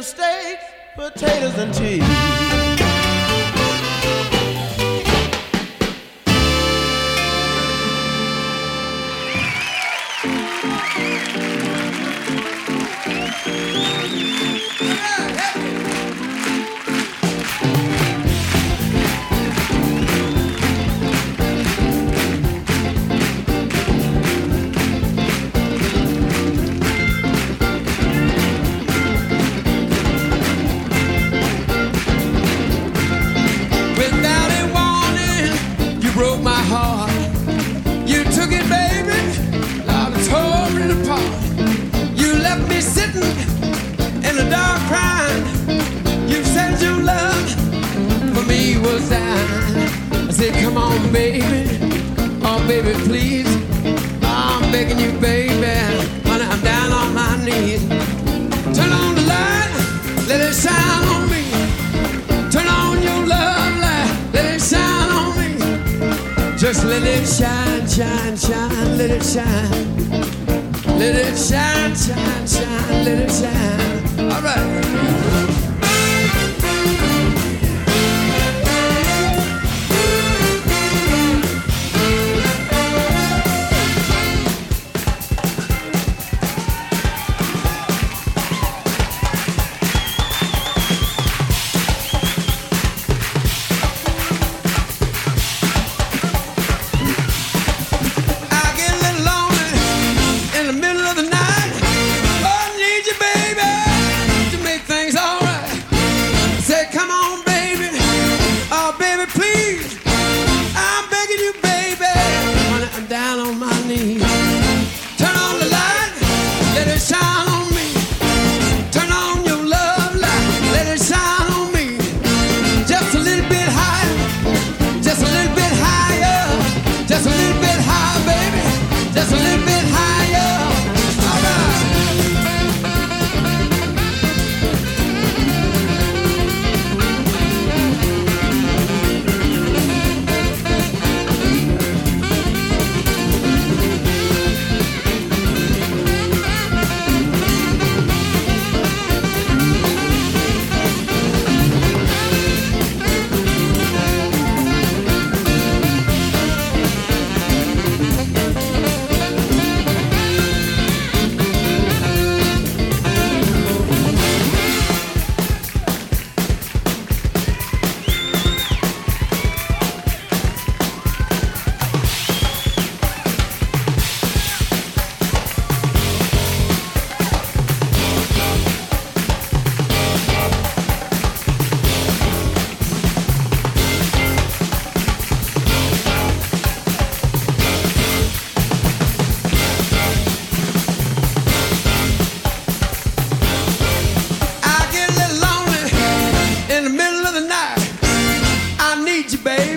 steak, 0.02 0.60
steaks, 0.60 0.64
potatoes 0.94 1.58
and 1.58 1.74
cheese. 1.74 2.87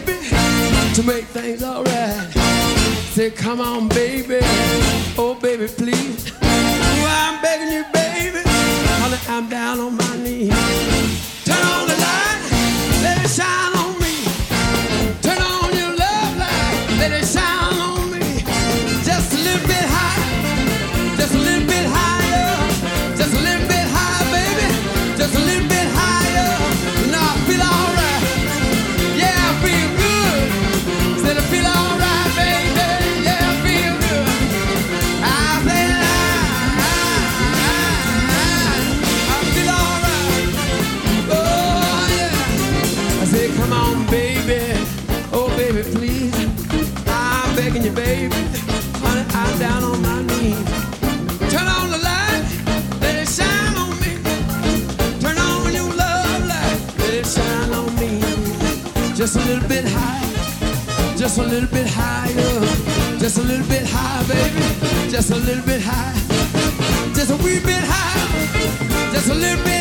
Baby, 0.05 0.93
to 0.95 1.03
make 1.03 1.25
things 1.25 1.63
alright. 1.63 2.31
Say, 3.13 3.31
come 3.31 3.61
on, 3.61 3.89
baby. 3.89 4.39
Oh, 5.17 5.37
baby, 5.41 5.67
please. 5.67 6.40
Just 61.31 61.47
a 61.47 61.49
little 61.49 61.69
bit 61.69 61.87
higher, 61.87 63.17
just 63.17 63.37
a 63.37 63.41
little 63.41 63.65
bit 63.67 63.85
higher, 63.85 64.21
baby. 64.27 65.09
Just 65.09 65.31
a 65.31 65.35
little 65.37 65.63
bit 65.63 65.81
higher, 65.81 66.13
just 67.15 67.31
a 67.31 67.37
wee 67.37 67.61
bit 67.61 67.85
higher, 67.87 69.13
just 69.13 69.29
a 69.29 69.33
little 69.33 69.63
bit 69.63 69.80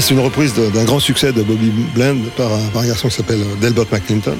C'est 0.00 0.14
une 0.14 0.20
reprise 0.20 0.54
d'un 0.54 0.84
grand 0.84 0.98
succès 0.98 1.32
de 1.32 1.42
Bobby 1.42 1.70
Bland 1.94 2.16
par 2.36 2.52
un, 2.52 2.58
par 2.72 2.82
un 2.82 2.86
garçon 2.86 3.08
qui 3.08 3.14
s'appelle 3.16 3.40
Delbert 3.60 3.84
McClinton. 3.92 4.34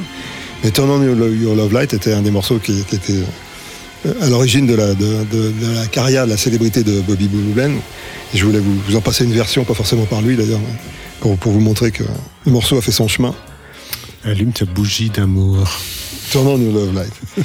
Mais 0.64 0.70
Turn 0.70 0.90
On 0.90 1.02
Your, 1.02 1.14
Lo- 1.14 1.32
Your 1.32 1.54
Love 1.54 1.72
Light 1.72 1.92
était 1.94 2.12
un 2.12 2.22
des 2.22 2.30
morceaux 2.30 2.58
qui, 2.58 2.82
qui 2.88 2.96
était 2.96 3.20
euh, 4.06 4.12
à 4.22 4.28
l'origine 4.28 4.66
de 4.66 4.74
la, 4.74 4.94
de, 4.94 5.04
de- 5.30 5.52
de 5.52 5.74
la 5.76 5.86
carrière, 5.86 6.24
de 6.24 6.30
la 6.30 6.36
célébrité 6.36 6.82
de 6.82 7.00
Bobby 7.02 7.28
Bland. 7.28 7.70
Et 8.34 8.38
je 8.38 8.44
voulais 8.44 8.58
vous, 8.58 8.74
vous 8.88 8.96
en 8.96 9.00
passer 9.00 9.24
une 9.24 9.32
version, 9.32 9.64
pas 9.64 9.74
forcément 9.74 10.06
par 10.06 10.22
lui 10.22 10.34
d'ailleurs, 10.36 10.61
pour, 11.20 11.36
pour 11.36 11.52
vous 11.52 11.61
montrer 11.61 11.90
que 11.92 12.04
le 12.46 12.52
morceau 12.52 12.78
a 12.78 12.82
fait 12.82 12.92
son 12.92 13.06
chemin. 13.06 13.34
Allume 14.24 14.52
ta 14.52 14.64
bougie 14.64 15.11
d'amour. 15.11 15.58
Turn 16.32 16.46
on 16.46 16.58
your 16.61 16.72
love 16.72 16.94
light. 16.94 17.12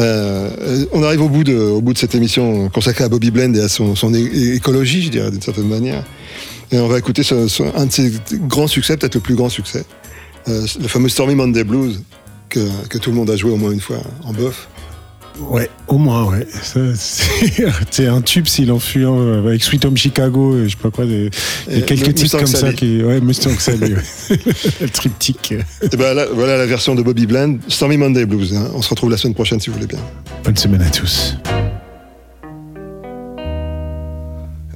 Euh, 0.00 0.84
on 0.92 1.04
arrive 1.04 1.22
au 1.22 1.28
bout, 1.28 1.44
de, 1.44 1.54
au 1.56 1.80
bout 1.80 1.92
de 1.92 1.98
cette 1.98 2.16
émission 2.16 2.68
consacrée 2.68 3.04
à 3.04 3.08
Bobby 3.08 3.30
Blend 3.30 3.54
et 3.54 3.60
à 3.60 3.68
son, 3.68 3.94
écologie, 4.12 5.02
je 5.02 5.08
dirais, 5.10 5.30
d'une 5.30 5.40
certaine 5.40 5.68
manière. 5.68 6.02
Et 6.74 6.78
on 6.80 6.88
va 6.88 6.98
écouter 6.98 7.22
ce- 7.22 7.46
ce- 7.46 7.62
un 7.76 7.86
de 7.86 7.92
ses 7.92 8.12
grands 8.48 8.66
succès, 8.66 8.96
peut-être 8.96 9.14
le 9.14 9.20
plus 9.20 9.36
grand 9.36 9.48
succès, 9.48 9.84
euh, 10.48 10.66
le 10.80 10.88
fameux 10.88 11.08
Stormy 11.08 11.36
Monday 11.36 11.62
Blues, 11.62 12.02
que, 12.48 12.58
que 12.88 12.98
tout 12.98 13.10
le 13.10 13.16
monde 13.16 13.30
a 13.30 13.36
joué 13.36 13.52
au 13.52 13.56
moins 13.56 13.70
une 13.70 13.80
fois 13.80 13.98
en 14.24 14.32
bœuf. 14.32 14.66
Ouais, 15.38 15.70
au 15.86 15.98
moins, 15.98 16.24
ouais. 16.24 16.46
C'est 17.90 18.06
un 18.08 18.20
tube 18.22 18.46
s'il 18.48 18.72
en 18.72 18.78
fut 18.80 19.04
un 19.04 19.12
euh, 19.18 19.46
avec 19.46 19.62
Sweet 19.62 19.84
Home 19.84 19.96
Chicago, 19.96 20.56
et 20.58 20.64
je 20.64 20.70
sais 20.70 20.82
pas 20.82 20.90
quoi, 20.90 21.06
des, 21.06 21.30
quelques 21.86 22.14
titres 22.14 22.38
comme 22.38 22.46
ça 22.46 22.72
qui. 22.72 23.02
Ouais, 23.04 23.20
Mustang 23.20 23.56
Sally, 23.58 23.94
ouais. 23.94 24.02
Le 24.80 24.88
triptyque. 24.88 25.54
Et 25.92 25.96
ben 25.96 26.12
là, 26.14 26.26
voilà 26.32 26.56
la 26.56 26.66
version 26.66 26.96
de 26.96 27.02
Bobby 27.02 27.26
Bland, 27.26 27.56
Stormy 27.68 27.96
Monday 27.98 28.26
Blues. 28.26 28.52
hein. 28.54 28.68
On 28.74 28.82
se 28.82 28.90
retrouve 28.90 29.10
la 29.10 29.16
semaine 29.16 29.34
prochaine 29.34 29.60
si 29.60 29.70
vous 29.70 29.74
voulez 29.74 29.86
bien. 29.88 30.00
Bonne 30.44 30.56
semaine 30.56 30.82
à 30.82 30.90
tous. 30.90 31.36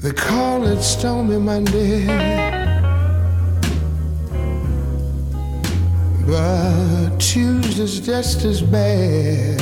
They 0.00 0.12
call 0.12 0.64
it 0.64 0.80
Stormy 0.80 1.38
Monday. 1.38 2.06
But 6.24 7.18
Tuesday's 7.18 7.98
just 7.98 8.44
as 8.44 8.62
bad. 8.62 9.58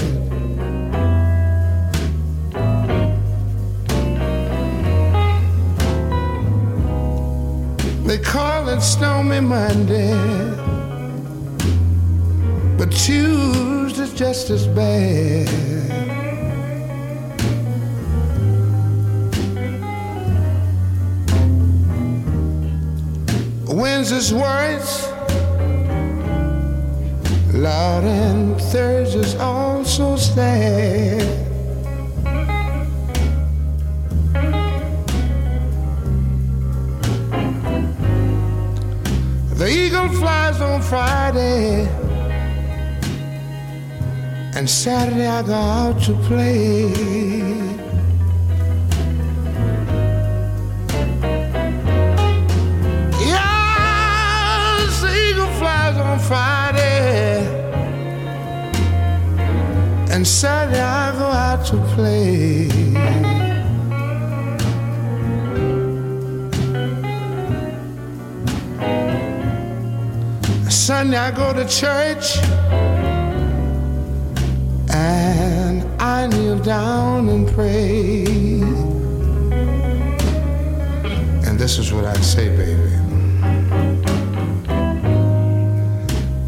They 8.04 8.18
call 8.18 8.68
it 8.68 8.82
Stormy 8.82 9.40
Monday. 9.40 10.12
But 12.76 12.92
Tuesday's 12.92 14.12
just 14.12 14.50
as 14.50 14.66
bad. 14.66 16.05
Wednesday's 23.76 24.32
words, 24.32 25.06
loud 27.52 28.04
and 28.04 28.58
Thursday's 28.58 29.34
also 29.34 30.16
sad. 30.16 31.20
The 39.58 39.68
eagle 39.68 40.08
flies 40.08 40.58
on 40.62 40.80
Friday, 40.80 41.86
and 44.56 44.70
Saturday 44.70 45.26
I 45.26 45.42
go 45.42 45.52
out 45.52 46.02
to 46.04 46.14
play. 46.26 47.85
And 60.16 60.26
Saturday 60.26 60.80
I 60.80 61.12
go 61.12 61.26
out 61.26 61.66
to 61.66 61.76
play. 61.94 62.70
Sunday 70.70 71.18
I 71.18 71.30
go 71.32 71.52
to 71.52 71.68
church. 71.68 72.38
And 74.88 75.84
I 76.00 76.28
kneel 76.28 76.60
down 76.60 77.28
and 77.28 77.46
pray. 77.48 78.24
And 81.46 81.58
this 81.58 81.76
is 81.76 81.92
what 81.92 82.06
I 82.06 82.14
say, 82.22 82.48
baby. 82.56 82.90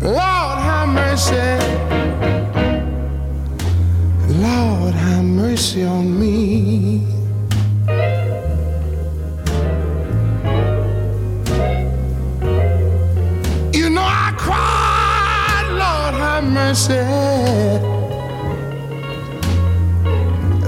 Lord, 0.00 0.58
have 0.58 0.88
mercy. 0.88 1.77
Mercy 5.58 5.82
on 5.82 6.20
me. 6.20 7.02
You 13.76 13.90
know 13.90 14.06
I 14.06 14.32
cried, 14.38 15.66
Lord, 15.82 16.14
have 16.14 16.44
mercy. 16.44 17.02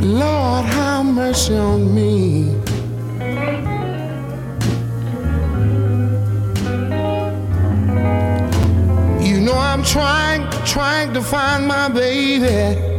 Lord, 0.04 0.64
have 0.64 1.06
mercy 1.06 1.56
on 1.56 1.94
me. 1.94 2.50
You 9.24 9.40
know 9.40 9.54
I'm 9.54 9.84
trying, 9.84 10.50
trying 10.64 11.14
to 11.14 11.22
find 11.22 11.68
my 11.68 11.88
baby. 11.88 12.89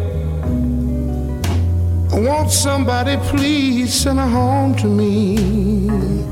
Won't 2.22 2.51
somebody 2.51 3.17
please 3.30 3.91
send 3.95 4.19
her 4.19 4.28
home 4.28 4.76
to 4.76 4.86
me? 4.86 6.31